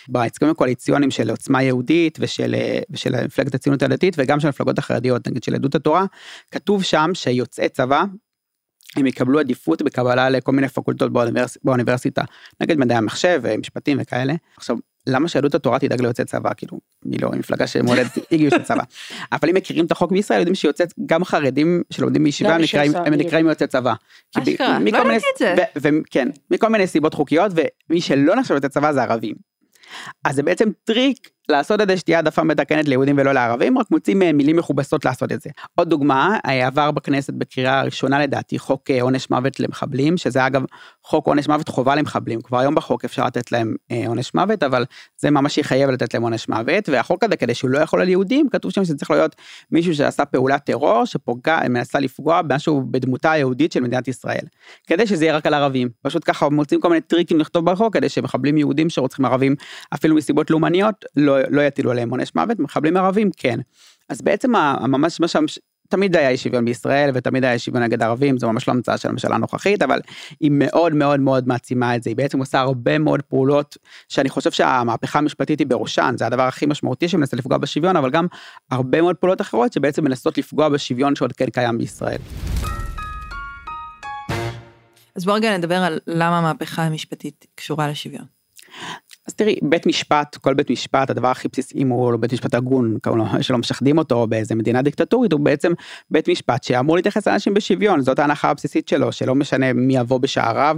[0.08, 2.55] בהסכמים הקואליציוניים של עוצמה יהודית ושל
[3.25, 6.05] מפלגת הציונות הדתית וגם של המפלגות החרדיות, נגיד של עדות התורה,
[6.51, 8.03] כתוב שם שיוצאי צבא
[8.95, 11.58] הם יקבלו עדיפות בקבלה לכל מיני פקולטות באוניברס...
[11.63, 12.21] באוניברסיטה,
[12.62, 14.34] נגד מדעי המחשב, משפטים וכאלה.
[14.58, 16.79] עכשיו, למה שיהדות התורה תדאג ליוצאי צבא כאילו
[17.12, 18.83] היא לא מפלגה שמולדת גיוס לצבא
[19.31, 22.55] אבל אם מכירים את החוק בישראל יודעים שיוצאת גם חרדים שלומדים בישיבה
[23.05, 23.93] הם נקראים יוצאי צבא.
[24.38, 25.55] אשכרה, לא ידעתי את זה.
[25.75, 27.51] וכן מכל מיני סיבות חוקיות
[27.89, 29.35] ומי שלא נחשב יוצאי צבא זה ערבים.
[30.23, 34.21] אז זה בעצם טריק לעשות את זה שתהיה העדפה מתקנת ליהודים ולא לערבים, רק מוצאים
[34.21, 35.49] אה, מילים מכובסות לעשות את זה.
[35.75, 40.63] עוד דוגמה, אה, עבר בכנסת בקריאה ראשונה לדעתי חוק אה, עונש מוות למחבלים, שזה אגב
[41.03, 43.75] חוק עונש מוות חובה למחבלים, כבר היום בחוק אפשר לתת להם
[44.07, 44.85] עונש מוות, אבל
[45.17, 48.49] זה ממש יחייב לתת להם עונש מוות, והחוק הזה כדי שהוא לא יכול על יהודים,
[48.49, 49.35] כתוב שם שזה צריך להיות
[49.71, 54.45] מישהו שעשה פעולת טרור, שפוגע, מנסה לפגוע במשהו בדמותה היהודית של מדינת ישראל,
[54.88, 55.89] כדי שזה יהיה רק על ערבים.
[56.01, 59.55] פשוט ככה מוצאים כל מיני טריקים לכתוב בחוק כדי שמחבלים יהודים שרוצחים ערבים
[59.93, 63.60] אפילו מסיבות לאומניות לא, לא יטילו עליהם עונש מוות, מחבלים ערבים כן.
[64.10, 65.45] אז בעצם ממש מה שם,
[65.89, 68.97] תמיד היה אי שוויון בישראל ותמיד היה אי שוויון נגד ערבים, זו ממש לא המצאה
[68.97, 69.99] של הממשלה הנוכחית, אבל
[70.39, 73.78] היא מאוד מאוד מאוד מעצימה את זה, היא בעצם עושה הרבה מאוד פעולות
[74.10, 78.28] שאני חושב שהמהפכה המשפטית היא בראשן, זה הדבר הכי משמעותי שמנסה לפגוע בשוויון, אבל גם
[78.71, 82.19] הרבה מאוד פעולות אחרות שבעצם מנסות לפגוע בשוויון שעוד כן קיים בישראל.
[85.15, 88.25] אז בוא רגע נדבר על למה המהפכה המשפטית קשורה לשוויון.
[89.29, 92.53] אז תראי, בית משפט, כל בית משפט, הדבר הכי בסיסי, אם הוא לא בית משפט
[92.53, 92.97] הגון,
[93.41, 95.73] שלא משחדים אותו באיזה מדינה דיקטטורית, הוא בעצם
[96.11, 100.77] בית משפט שאמור להתייחס לאנשים בשוויון, זאת ההנחה הבסיסית שלו, שלא משנה מי יבוא בשעריו.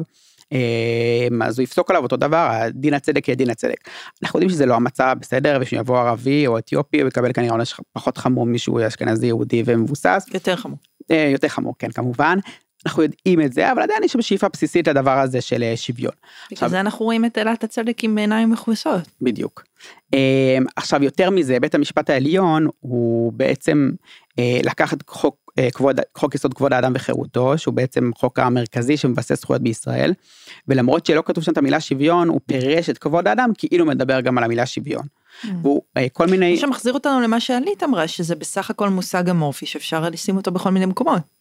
[0.53, 3.89] אה, אז הוא יפסוק עליו אותו דבר, דין הצדק יהיה דין הצדק.
[4.23, 8.17] אנחנו יודעים שזה לא המצב, בסדר, ושיבוא ערבי או אתיופי, הוא יקבל כנראה עונש פחות
[8.17, 10.25] חמור משהוא אשכנזי יהודי ומבוסס.
[10.33, 10.77] יותר חמור.
[11.11, 12.37] אה, יותר חמור, כן, כמובן.
[12.85, 16.13] אנחנו יודעים את זה אבל עדיין יש שאיפה בסיסית לדבר הזה של אה, שוויון.
[16.51, 19.01] בגלל זה אנחנו רואים את אלת הצדק עם עיניים מכוסות.
[19.21, 19.63] בדיוק.
[20.13, 23.91] אמ, עכשיו יותר מזה בית המשפט העליון הוא בעצם
[24.39, 28.97] אה, לקח את חוק אה, כבוד חוק יסוד כבוד האדם וחירותו שהוא בעצם חוק המרכזי
[28.97, 30.13] שמבסס זכויות בישראל
[30.67, 34.37] ולמרות שלא כתוב שם את המילה שוויון הוא פירש את כבוד האדם כאילו מדבר גם
[34.37, 35.03] על המילה שוויון.
[35.03, 35.47] Mm.
[35.61, 35.81] והוא
[36.13, 36.53] כל מיני.
[36.53, 40.69] מה שמחזיר אותנו למה שעלית אמרה שזה בסך הכל מושג אמורפי שאפשר לשים אותו בכל
[40.69, 41.40] מיני מקומות.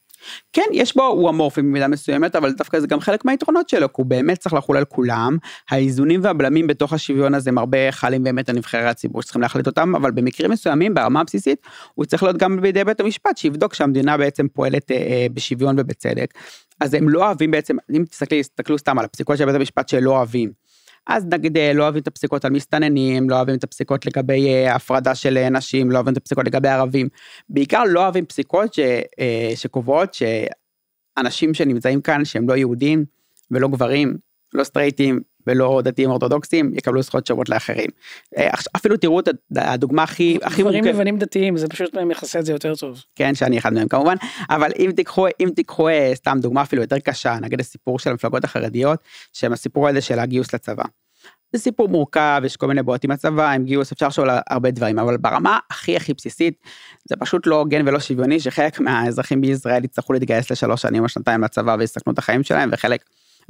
[0.53, 3.95] כן, יש בו, הוא אמורפי במידה מסוימת, אבל דווקא זה גם חלק מהיתרונות שלו, כי
[3.97, 5.37] הוא באמת צריך לחול על כולם.
[5.71, 9.95] האיזונים והבלמים בתוך השוויון הזה הם הרבה חלים באמת על נבחרי הציבור שצריכים להחליט אותם,
[9.97, 11.59] אבל במקרים מסוימים, ברמה הבסיסית,
[11.95, 16.35] הוא צריך להיות גם בידי בית המשפט, שיבדוק שהמדינה בעצם פועלת אה, אה, בשוויון ובצדק.
[16.81, 20.11] אז הם לא אוהבים בעצם, אם תסתכלי, תסתכלו סתם על הפסיקות של בית המשפט שלא
[20.11, 20.60] אוהבים.
[21.07, 24.75] אז נגיד אה, לא אוהבים את הפסיקות על מסתננים, לא אוהבים את הפסיקות לגבי אה,
[24.75, 27.09] הפרדה של אה, נשים, לא אוהבים את הפסיקות לגבי ערבים.
[27.49, 28.81] בעיקר לא אוהבים פסיקות ש,
[29.55, 33.05] שקובעות שאנשים שנמצאים כאן שהם לא יהודים
[33.51, 34.17] ולא גברים,
[34.55, 37.91] לא סטרייטים ולא דתיים אורתודוקסים יקבלו זכויות שוות לאחרים.
[38.77, 40.81] אפילו תראו את הדוגמה הכי הכי מורכבת.
[40.81, 43.03] גברים לבנים דתיים זה פשוט מכסה את זה יותר טוב.
[43.15, 44.15] כן שאני אחד מהם כמובן
[44.51, 48.99] אבל אם תיקחו אם תיקחו סתם דוגמה אפילו יותר קשה נגיד הסיפור של המפלגות החרדיות
[49.33, 50.85] שהם הסיפור הזה של הגיוס לצבא.
[51.53, 54.99] זה סיפור מורכב, יש כל מיני בעיות עם הצבא, עם גיוס, אפשר לשאול הרבה דברים,
[54.99, 56.55] אבל ברמה הכי הכי בסיסית,
[57.09, 61.45] זה פשוט לא הוגן ולא שוויוני שחלק מהאזרחים בישראל יצטרכו להתגייס לשלוש שנים או שנתיים
[61.45, 63.05] לצבא ויסכנו את החיים שלהם, וחלק,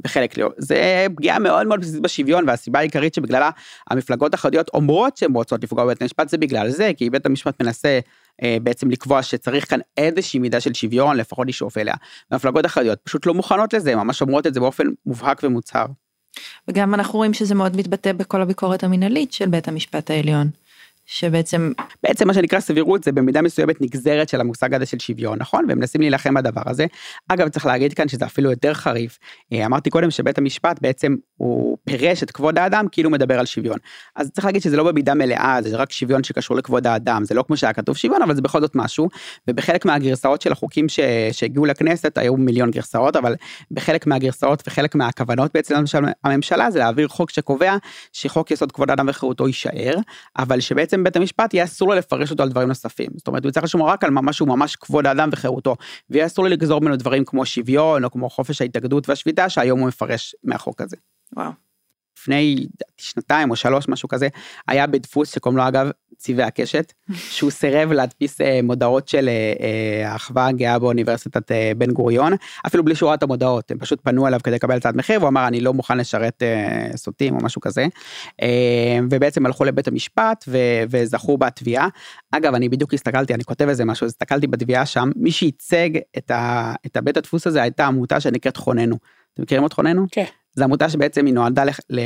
[0.05, 0.49] וחלק לא.
[0.57, 3.49] זה פגיעה מאוד מאוד בסיסית בשוויון, והסיבה העיקרית שבגללה
[3.89, 7.99] המפלגות החרדיות אומרות שהן רוצות לפגוע בבית המשפט זה בגלל זה, כי בית המשפט מנסה
[8.43, 11.93] אה, בעצם לקבוע שצריך כאן איזושהי מידה של שוויון, לפחות לשאוף אליה.
[12.31, 15.85] והמפלגות החרדיות פשוט לא מוכנות לזה, ממש אומרות את זה באופן מובהק ומוצהר.
[16.67, 20.49] וגם אנחנו רואים שזה מאוד מתבטא בכל הביקורת המנהלית של בית המשפט העליון.
[21.13, 21.71] שבעצם
[22.03, 25.65] בעצם מה שנקרא סבירות זה במידה מסוימת נגזרת של המושג הזה של שוויון נכון?
[25.67, 26.85] והם מנסים להילחם בדבר הזה.
[27.27, 29.19] אגב צריך להגיד כאן שזה אפילו יותר חריף.
[29.53, 33.77] אה, אמרתי קודם שבית המשפט בעצם הוא פירש את כבוד האדם כאילו מדבר על שוויון.
[34.15, 37.25] אז צריך להגיד שזה לא במידה מלאה זה רק שוויון שקשור לכבוד האדם.
[37.25, 39.09] זה לא כמו שהיה כתוב שוויון אבל זה בכל זאת משהו.
[39.47, 40.99] ובחלק מהגרסאות של החוקים ש...
[41.31, 43.35] שהגיעו לכנסת היו מיליון גרסאות אבל
[43.71, 47.77] בחלק מהגרסאות וחלק מהכוונות בעצם של הממשלה זה להעביר חוק שקובע
[48.13, 49.95] שחוק יסוד כבוד האדם וחירותו יישאר
[50.37, 53.09] אבל שבעצם בעצם בית המשפט יהיה אסור לו לפרש אותו על דברים נוספים.
[53.17, 55.75] זאת אומרת הוא צריך לשמור רק על משהו ממש כבוד האדם וחירותו
[56.09, 59.87] ויהיה אסור לו לגזור ממנו דברים כמו שוויון או כמו חופש ההתאגדות והשביתה שהיום הוא
[59.87, 60.97] מפרש מהחוק הזה.
[61.35, 61.51] וואו.
[62.21, 64.27] לפני שנתיים או שלוש משהו כזה
[64.67, 66.93] היה בדפוס שקוראים לו אגב צבעי הקשת
[67.35, 72.33] שהוא סירב להדפיס אה, מודעות של אה, אה, האחווה הגאה באוניברסיטת בן גוריון
[72.67, 75.61] אפילו בלי שורת המודעות הם פשוט פנו אליו כדי לקבל הצעת מחיר והוא אמר אני
[75.61, 76.43] לא מוכן לשרת
[76.95, 77.85] סוטים או משהו כזה
[79.09, 80.45] ובעצם הלכו לבית המשפט
[80.89, 81.87] וזכו בתביעה
[82.31, 86.73] אגב אני בדיוק הסתכלתי אני כותב איזה משהו הסתכלתי בתביעה שם מי שייצג את, ה,
[86.85, 88.95] את הבית הדפוס הזה הייתה עמותה שנקראת חוננו.
[89.33, 90.05] אתם מכירים את חוננו?
[90.11, 90.25] כן.
[90.55, 91.99] זו עמותה שבעצם היא נועדה לח- ל-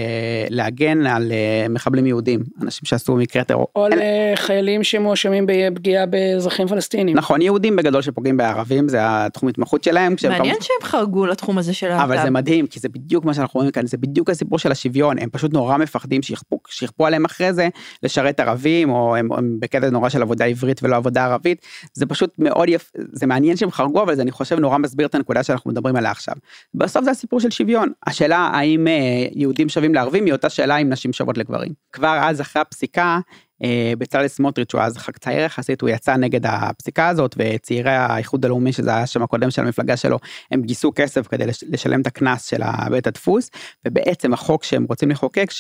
[0.50, 3.68] להגן על אה, מחבלים יהודים, אנשים שעשו מקרה טרור.
[3.76, 3.96] או אלה-
[4.34, 7.18] לחיילים שמואשמים בפגיעה באזרחים פלסטינים.
[7.18, 10.16] נכון, יהודים בגדול שפוגעים בערבים, זה התחום התמחות שלהם.
[10.16, 12.30] כשהם מעניין שהם חרגו לתחום הזה של אבל זה להט"ב.
[12.30, 15.54] מדהים, כי זה בדיוק מה שאנחנו רואים כאן, זה בדיוק הסיפור של השוויון, הם פשוט
[15.54, 17.68] נורא מפחדים שיכפו, שיכפו עליהם אחרי זה
[18.04, 22.34] לשרת ערבים, או הם, הם בקטע נורא של עבודה עברית ולא עבודה ערבית, זה פשוט
[22.40, 22.92] מאוד יפ...
[23.12, 26.12] זה מעניין שהם חרגו, אבל זה אני חושב נורא מסביר את הנקודה שאנחנו מדברים עליה
[26.12, 26.36] עכשיו.
[26.74, 30.90] בסוף זה הסיפור של שוויון, השאלה האם אה, יהודים שווים לערבים היא אותה שאלה אם
[30.90, 31.72] נשים שוות לגברים.
[31.92, 33.20] כבר אז אחרי הפסיקה,
[33.64, 38.74] אה, בצלאל סמוטריץ' הוא אז צעיר יחסית, הוא יצא נגד הפסיקה הזאת, וצעירי האיחוד הלאומי,
[38.74, 40.20] שזה היה השם הקודם של המפלגה שלו,
[40.52, 43.50] הם גייסו כסף כדי לש- לשלם את הקנס של בית הדפוס,
[43.88, 45.52] ובעצם החוק שהם רוצים לחוקק,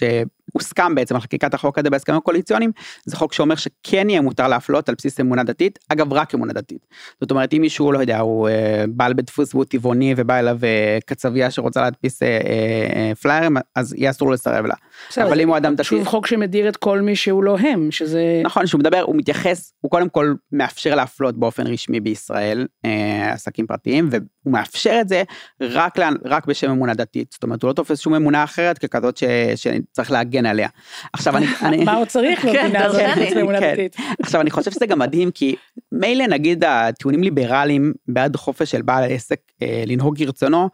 [0.51, 2.71] שהוסכם בעצם על חקיקת החוק הזה בהסכמים הקואליציוניים,
[3.05, 6.85] זה חוק שאומר שכן יהיה מותר להפלות על בסיס אמונה דתית, אגב רק אמונה דתית.
[7.21, 10.57] זאת אומרת אם מישהו לא יודע הוא אה, בעל בית דפוס והוא טבעוני ובא אליו
[10.63, 14.75] אה, קצבייה שרוצה להדפיס אה, אה, פליירים אז יהיה אסור לו לסרב לה.
[15.09, 17.91] בסדר, אבל אם הוא אדם דתי, שוב חוק שמדיר את כל מי שהוא לא הם,
[17.91, 18.41] שזה...
[18.43, 23.67] נכון שהוא מדבר הוא מתייחס הוא קודם כל מאפשר להפלות באופן רשמי בישראל אה, עסקים
[23.67, 25.23] פרטיים והוא מאפשר את זה
[25.61, 29.17] רק לאן- רק בשם אמונה דתית זאת אומרת הוא לא תופס שום אמונה אחרת ככזאת
[29.17, 29.23] ש,
[29.55, 30.67] שצריך להגן עליה.
[31.13, 33.01] עכשיו אני, אני מה עוד צריך כן, במדינה הזאת.
[33.13, 33.73] חוץ מאמונה כן.
[33.73, 33.95] דתית?
[34.23, 35.55] עכשיו אני חושב שזה גם מדהים כי
[35.91, 40.69] מילא נגיד הטיעונים ליברליים בעד חופש של בעל עסק אה, לנהוג כרצונו.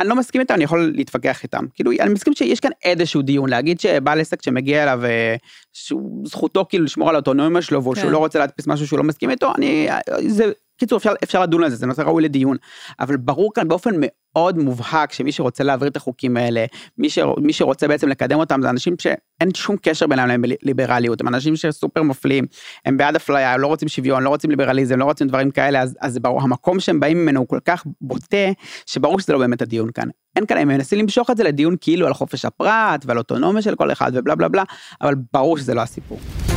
[0.00, 3.50] אני לא מסכים איתם אני יכול להתווכח איתם כאילו אני מסכים שיש כאן איזשהו דיון
[3.50, 5.36] להגיד שבעל עסק שמגיע אליו אה,
[5.72, 8.00] שהוא זכותו כאילו לשמור על האוטונומיה שלו והוא כן.
[8.00, 9.88] שהוא לא רוצה להדפיס משהו שהוא לא מסכים איתו אני
[10.26, 12.56] זה קיצור אפשר אפשר לדון על זה זה נושא ראוי לדיון
[13.00, 16.64] אבל ברור כאן באופן מאוד מובהק שמי שרוצה להעביר את החוקים האלה
[16.98, 21.28] מי, ש, מי שרוצה בעצם לקדם אותם זה אנשים שאין שום קשר בינם לליברליות הם
[21.28, 22.44] אנשים שסופר מפלים
[22.84, 25.96] הם בעד אפליה, הם לא רוצים שוויון, לא רוצים ליברליזם, לא רוצים דברים כאלה, אז,
[26.00, 28.36] אז ברור, המקום שהם באים ממנו הוא כל כך בוטה,
[28.86, 30.08] שברור שזה לא באמת הדיון כאן.
[30.36, 33.74] אין כאן, הם מנסים למשוך את זה לדיון כאילו על חופש הפרט ועל אוטונומיה של
[33.74, 34.62] כל אחד ובלה בלה בלה,
[35.00, 36.51] אבל ברור שזה לא הסיפור.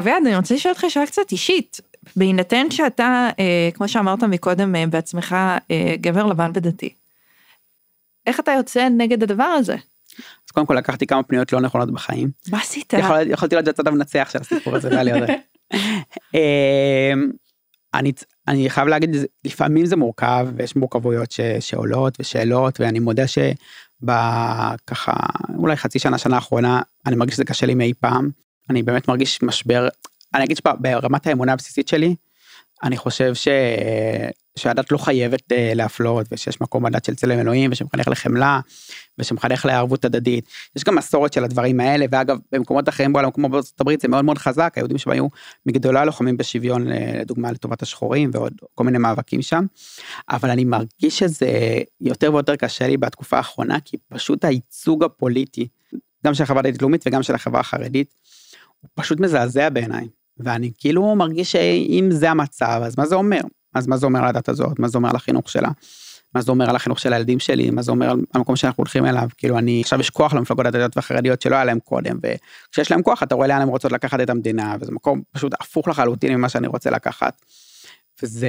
[0.00, 1.80] אביעד, אני רוצה לשאול אותך שאלה קצת אישית.
[2.16, 5.36] בהינתן שאתה, אה, כמו שאמרת מקודם אה, בעצמך,
[5.70, 6.94] אה, גבר לבן ודתי,
[8.26, 9.74] איך אתה יוצא נגד הדבר הזה?
[10.46, 12.30] אז קודם כל לקחתי כמה פניות לא נכונות בחיים.
[12.50, 12.92] מה עשית?
[12.92, 15.22] יכול, יכולתי להיות הצד המנצח של הסיפור הזה, והיה לי עוד...
[16.34, 17.30] אמ,
[17.94, 18.12] אני,
[18.48, 19.10] אני חייב להגיד,
[19.44, 25.12] לפעמים זה מורכב ויש מורכבויות ש, שעולות ושאלות ואני מודה שבככה
[25.58, 28.30] אולי חצי שנה שנה האחרונה אני מרגיש שזה קשה לי מאי פעם.
[28.72, 29.88] אני באמת מרגיש משבר,
[30.34, 32.14] אני אגיד שברמת האמונה הבסיסית שלי,
[32.82, 33.48] אני חושב ש...
[34.58, 38.60] שהדת לא חייבת אה, להפלות ושיש מקום בדת של צלם אלוהים ושמחנך לחמלה
[39.18, 40.44] ושמחנך לערבות הדדית.
[40.76, 44.24] יש גם מסורת של הדברים האלה ואגב במקומות אחרים בעולם כמו בארצות הברית זה מאוד
[44.24, 45.26] מאוד חזק היהודים שם היו
[45.66, 49.64] מגדולי הלוחמים בשוויון אה, לדוגמה לטובת השחורים ועוד כל מיני מאבקים שם.
[50.30, 51.48] אבל אני מרגיש שזה
[52.00, 55.68] יותר ויותר קשה לי בתקופה האחרונה כי פשוט הייצוג הפוליטי
[56.26, 58.14] גם של החברה הדתית לאומית וגם של החברה החרדית
[58.82, 63.40] הוא פשוט מזעזע בעיניי ואני כאילו מרגיש שאם זה המצב אז מה זה אומר
[63.74, 65.70] אז מה זה אומר על הדת הזאת מה זה אומר על החינוך שלה.
[66.34, 69.06] מה זה אומר על החינוך של הילדים שלי מה זה אומר על המקום שאנחנו הולכים
[69.06, 73.02] אליו כאילו אני עכשיו יש כוח למפלגות הדתיות והחרדיות שלא היה להם קודם וכשיש להם
[73.02, 76.48] כוח אתה רואה לאן הם רוצות לקחת את המדינה וזה מקום פשוט הפוך לחלוטין ממה
[76.48, 77.42] שאני רוצה לקחת.
[78.22, 78.48] וזה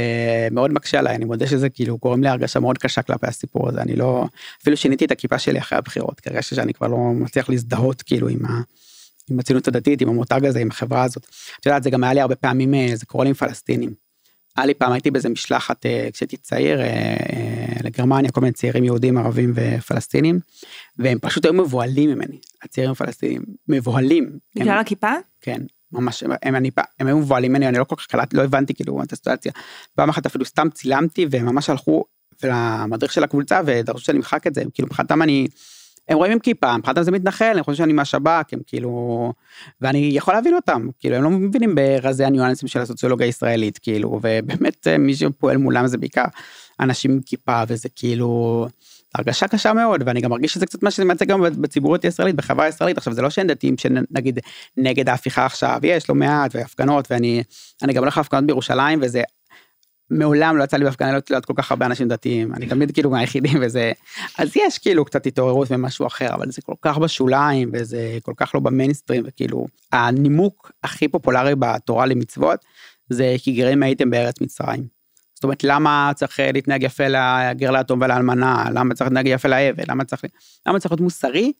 [0.51, 3.81] מאוד מקשה עליי אני מודה שזה כאילו גורם לי הרגשה מאוד קשה כלפי הסיפור הזה
[3.81, 4.25] אני לא
[4.61, 8.45] אפילו שיניתי את הכיפה שלי אחרי הבחירות כרגע שאני כבר לא מצליח להזדהות כאילו עם
[8.45, 8.61] ה...
[9.29, 11.27] עם הציונות הדתית עם המותג הזה עם החברה הזאת.
[11.59, 13.93] את יודעת זה גם היה לי הרבה פעמים אה, זה קורה לי עם פלסטינים.
[14.57, 17.15] היה לי פעם הייתי באיזה משלחת אה, כשהייתי צעיר אה,
[17.83, 20.39] לגרמניה כל מיני צעירים יהודים ערבים ופלסטינים
[20.97, 24.39] והם פשוט היו מבוהלים ממני הצעירים הפלסטינים מבוהלים.
[24.55, 25.11] בגלל הכיפה?
[25.41, 28.73] כן ממש הם, אני, הם היו מבוהלים ממני אני לא כל כך קלטתי לא הבנתי
[28.73, 29.51] כאילו את הסיטואציה.
[29.95, 32.03] פעם אחת אפילו סתם צילמתי והם ממש הלכו
[32.43, 35.47] למדריך של הקבוצה ודרשו שאני אמחק את זה כאילו מבחינתם אני.
[36.09, 39.33] הם רואים עם כיפה מבחינתם זה מתנחל הם חושבים שאני מהשב"כ הם כאילו
[39.81, 44.87] ואני יכול להבין אותם כאילו הם לא מבינים ברזי הניואנסים של הסוציולוגיה הישראלית כאילו ובאמת
[44.87, 46.25] אה, מי שפועל מולם זה בעיקר
[46.79, 48.67] אנשים עם כיפה וזה כאילו
[49.15, 52.65] הרגשה קשה מאוד ואני גם מרגיש שזה קצת מה שזה מייצג גם בציבוריות הישראלית בחברה
[52.65, 52.97] הישראלית.
[52.97, 54.39] עכשיו זה לא שאין דתיים שנגיד
[54.77, 57.43] נגד ההפיכה עכשיו יש לא מעט והפגנות ואני
[57.83, 59.21] אני גם הולך להפגנות בירושלים וזה
[60.09, 63.57] מעולם לא יצא לי בהפגנה להיות כל כך הרבה אנשים דתיים אני תמיד כאילו מהיחידים
[63.61, 63.91] וזה
[64.37, 68.55] אז יש כאילו קצת התעוררות ממשהו אחר אבל זה כל כך בשוליים וזה כל כך
[68.55, 72.65] לא במיינסטרים וכאילו הנימוק הכי פופולרי בתורה למצוות
[73.09, 74.87] זה כי גרים הייתם בארץ מצרים.
[75.35, 78.65] זאת אומרת למה צריך אה, להתנהג יפה לגר ליתום ולאלמנה?
[78.73, 80.23] למה צריך להתנהג יפה לעבד למה צריך
[80.67, 81.51] למה צריך להיות מוסרי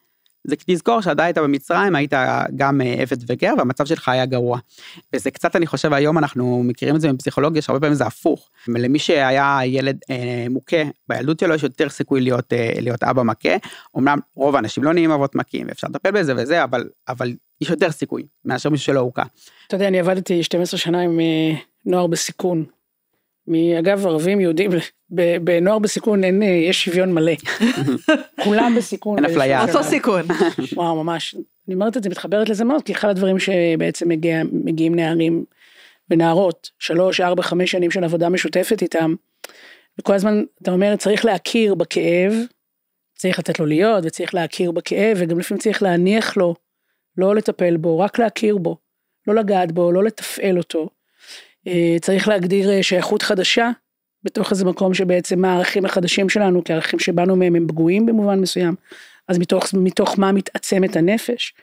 [0.48, 2.14] זה תזכור שאתה היית במצרים, היית
[2.56, 4.60] גם אה, עבד וגר, והמצב שלך היה גרוע.
[5.14, 8.50] וזה קצת, אני חושב, היום אנחנו מכירים את זה מפסיכולוגיה, שהרבה פעמים זה הפוך.
[8.68, 10.78] למי שהיה ילד אה, מוכה
[11.10, 13.56] בילדות שלו, יש יותר סיכוי להיות, אה, להיות אבא מכה.
[13.98, 17.92] אמנם רוב האנשים לא נהיים אבות מכים, ואפשר לטפל בזה וזה, אבל, אבל יש יותר
[17.92, 19.24] סיכוי מאשר מישהו שלא הוכה.
[19.68, 22.66] אתה יודע, אני עבדתי 12 שנה עם אה, נוער בסיכון.
[23.80, 24.72] אגב, ערבים, יהודים,
[25.42, 27.34] בנוער בסיכון אין, אה, יש שוויון מלא.
[28.44, 29.26] כולם בסיכון.
[29.26, 29.62] אין אפליה.
[29.66, 30.22] אותו סיכון.
[30.76, 31.36] וואו, ממש.
[31.68, 35.46] אני אומרת את זה, מתחברת לזה מאוד, כי אחד הדברים שבעצם מגיע, מגיעים נערים
[36.10, 39.16] ונערות, שלוש, ארבע, חמש שנים של עבודה משותפת איתם,
[40.00, 42.34] וכל הזמן אתה אומר, צריך להכיר בכאב,
[43.16, 46.56] צריך לתת לו להיות, וצריך להכיר בכאב, וגם לפעמים צריך להניח לו,
[47.18, 48.78] לא לטפל בו, רק להכיר בו,
[49.28, 50.90] לא לגעת בו, לא לתפעל אותו.
[51.68, 53.70] אה, צריך להגדיר אה, שייכות חדשה
[54.24, 58.76] בתוך איזה מקום שבעצם הערכים החדשים שלנו, כי הערכים שבאנו מהם הם פגועים במובן מסוים,
[59.28, 61.54] אז מתוך, מתוך מה מתעצמת הנפש.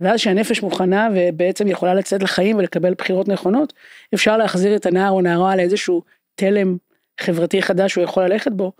[0.00, 3.72] ואז שהנפש מוכנה ובעצם יכולה לצאת לחיים ולקבל בחירות נכונות,
[4.14, 6.02] אפשר להחזיר את הנער או נערה לאיזשהו
[6.34, 6.76] תלם
[7.20, 8.72] חברתי חדש שהוא יכול ללכת בו,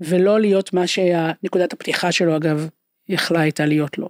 [0.00, 2.68] ולא להיות מה שנקודת הפתיחה שלו אגב
[3.08, 4.08] יכלה הייתה להיות לו.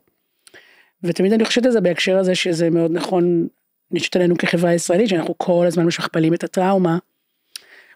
[1.02, 3.48] ותמיד אני חושבת על זה בהקשר הזה שזה מאוד נכון
[3.92, 6.98] נשת עלינו כחברה ישראלית, שאנחנו כל הזמן משכפלים את הטראומה,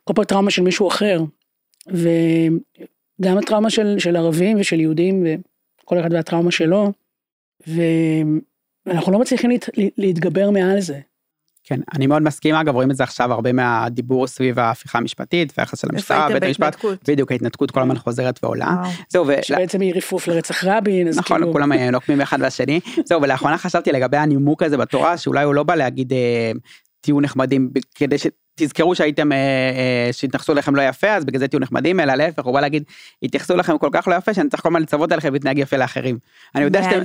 [0.04, 1.20] כל פעם טראומה של מישהו אחר,
[1.86, 5.26] וגם הטראומה של, של ערבים ושל יהודים,
[5.82, 6.92] וכל אחד והטראומה שלו,
[7.66, 11.00] ואנחנו לא מצליחים להת, להתגבר מעל זה.
[11.68, 15.80] כן, אני מאוד מסכים, אגב, רואים את זה עכשיו הרבה מהדיבור סביב ההפיכה המשפטית והיחס
[15.80, 18.74] של המשטרה, בית המשפט, בדיוק, ההתנתקות כל הזמן חוזרת ועולה.
[19.08, 19.32] זהו, ו...
[19.42, 21.52] שבעצם היא ריפוף לרצח רבין, אז נכון, כאילו...
[21.52, 22.80] כולם אה, נוקמים אחד לשני.
[23.08, 26.52] זהו, ולאחרונה חשבתי לגבי הנימוק הזה בתורה, שאולי הוא לא בא להגיד אה,
[27.00, 28.26] תהיו נחמדים כדי ש...
[28.56, 32.44] תזכרו שהייתם, אה, אה, שהתייחסו אליכם לא יפה, אז בגלל זה תהיו נחמדים, אלא להפך,
[32.44, 32.82] הוא בא להגיד,
[33.22, 36.18] התייחסו אליכם כל כך לא יפה, שאני צריך כל הזמן לצוות עליכם להתנהג יפה לאחרים.
[36.54, 37.00] אני יודע שאתם,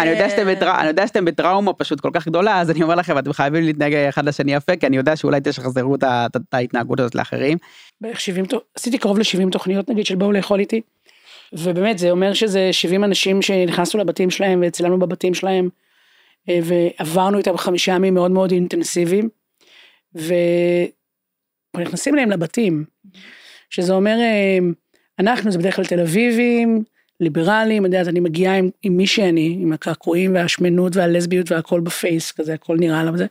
[0.00, 2.94] אני יודע שאתם, בטרא, אני יודע שאתם בטראומה פשוט כל כך גדולה, אז אני אומר
[2.94, 6.04] לכם, אתם חייבים להתנהג אחד לשני יפה, כי אני יודע שאולי תשחזרו את
[6.52, 7.58] ההתנהגות הזאת לאחרים.
[8.00, 8.44] בערך 70,
[8.76, 10.80] עשיתי קרוב ל-70 תוכניות נגיד של בואו לאכול איתי,
[11.52, 15.68] ובאמת זה אומר שזה 70 אנשים שנכנסנו לבתים שלהם וצילמנו בבתים שלהם,
[16.48, 19.45] אה, ועברנו איתם חמישה ימים מאוד מאוד אינטנסיביים.
[20.16, 22.84] ואנחנו נכנסים אליהם לבתים,
[23.70, 24.58] שזה אומר, אה,
[25.18, 26.84] אנחנו זה בדרך כלל תל אביבים,
[27.20, 32.32] ליברלים, את יודעת, אני מגיעה עם, עם מי שאני, עם הקעקועים והשמנות והלסביות והכל בפייס,
[32.32, 33.26] כזה הכל נראה עליו זה.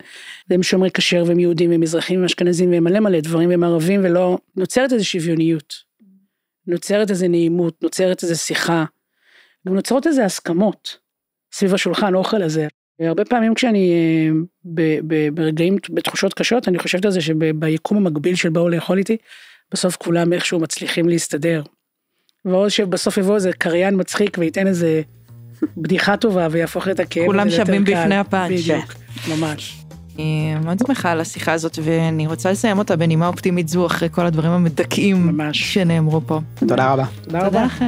[0.50, 4.02] והם שומרי כשר והם יהודים והם מזרחים והם אשכנזים והם מלא מלא דברים והם ערבים
[4.04, 5.74] ולא, נוצרת איזו שוויוניות.
[6.68, 8.86] נוצרת איזו נעימות, נוצרת איזו שיחה.
[9.68, 10.98] גם נוצרות איזה הסכמות
[11.52, 12.68] סביב השולחן אוכל הזה.
[13.00, 14.82] הרבה פעמים כשאני אה,
[15.34, 19.18] ברגעים, בתחושות קשות, אני חושבת על זה שביקום המקביל של באו לאכול איתי,
[19.74, 21.64] בסוף כולם איכשהו מצליחים להסתדר.
[22.46, 25.02] ועוד שבסוף יבוא איזה קריין מצחיק וייתן איזה
[25.78, 28.62] בדיחה טובה ויהפוך את הכאב כולם שווים בפני הפאנץ'.
[28.62, 28.94] בדיוק,
[29.30, 29.86] ממש.
[30.16, 34.26] אני מאוד שמחה על השיחה הזאת ואני רוצה לסיים אותה בנימה אופטימית זו אחרי כל
[34.26, 36.40] הדברים המדכאים שנאמרו פה.
[36.56, 37.06] תודה רבה.
[37.24, 37.48] תודה רבה.
[37.48, 37.88] תודה לכם.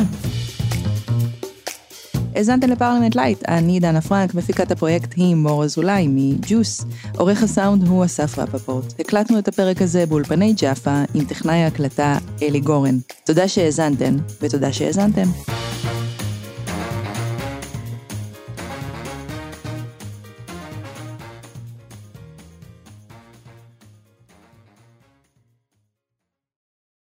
[2.37, 6.85] האזנתם לפרלמנט לייט, אני דנה פרנק, מפיקת הפרויקט היא מור אזולאי מג'וס.
[7.17, 8.99] עורך הסאונד הוא אסף רפפורט.
[8.99, 12.97] הקלטנו את הפרק הזה באולפני ג'אפה עם טכנאי ההקלטה אלי גורן.
[13.25, 15.27] תודה שהאזנתם, ותודה שהאזנתם.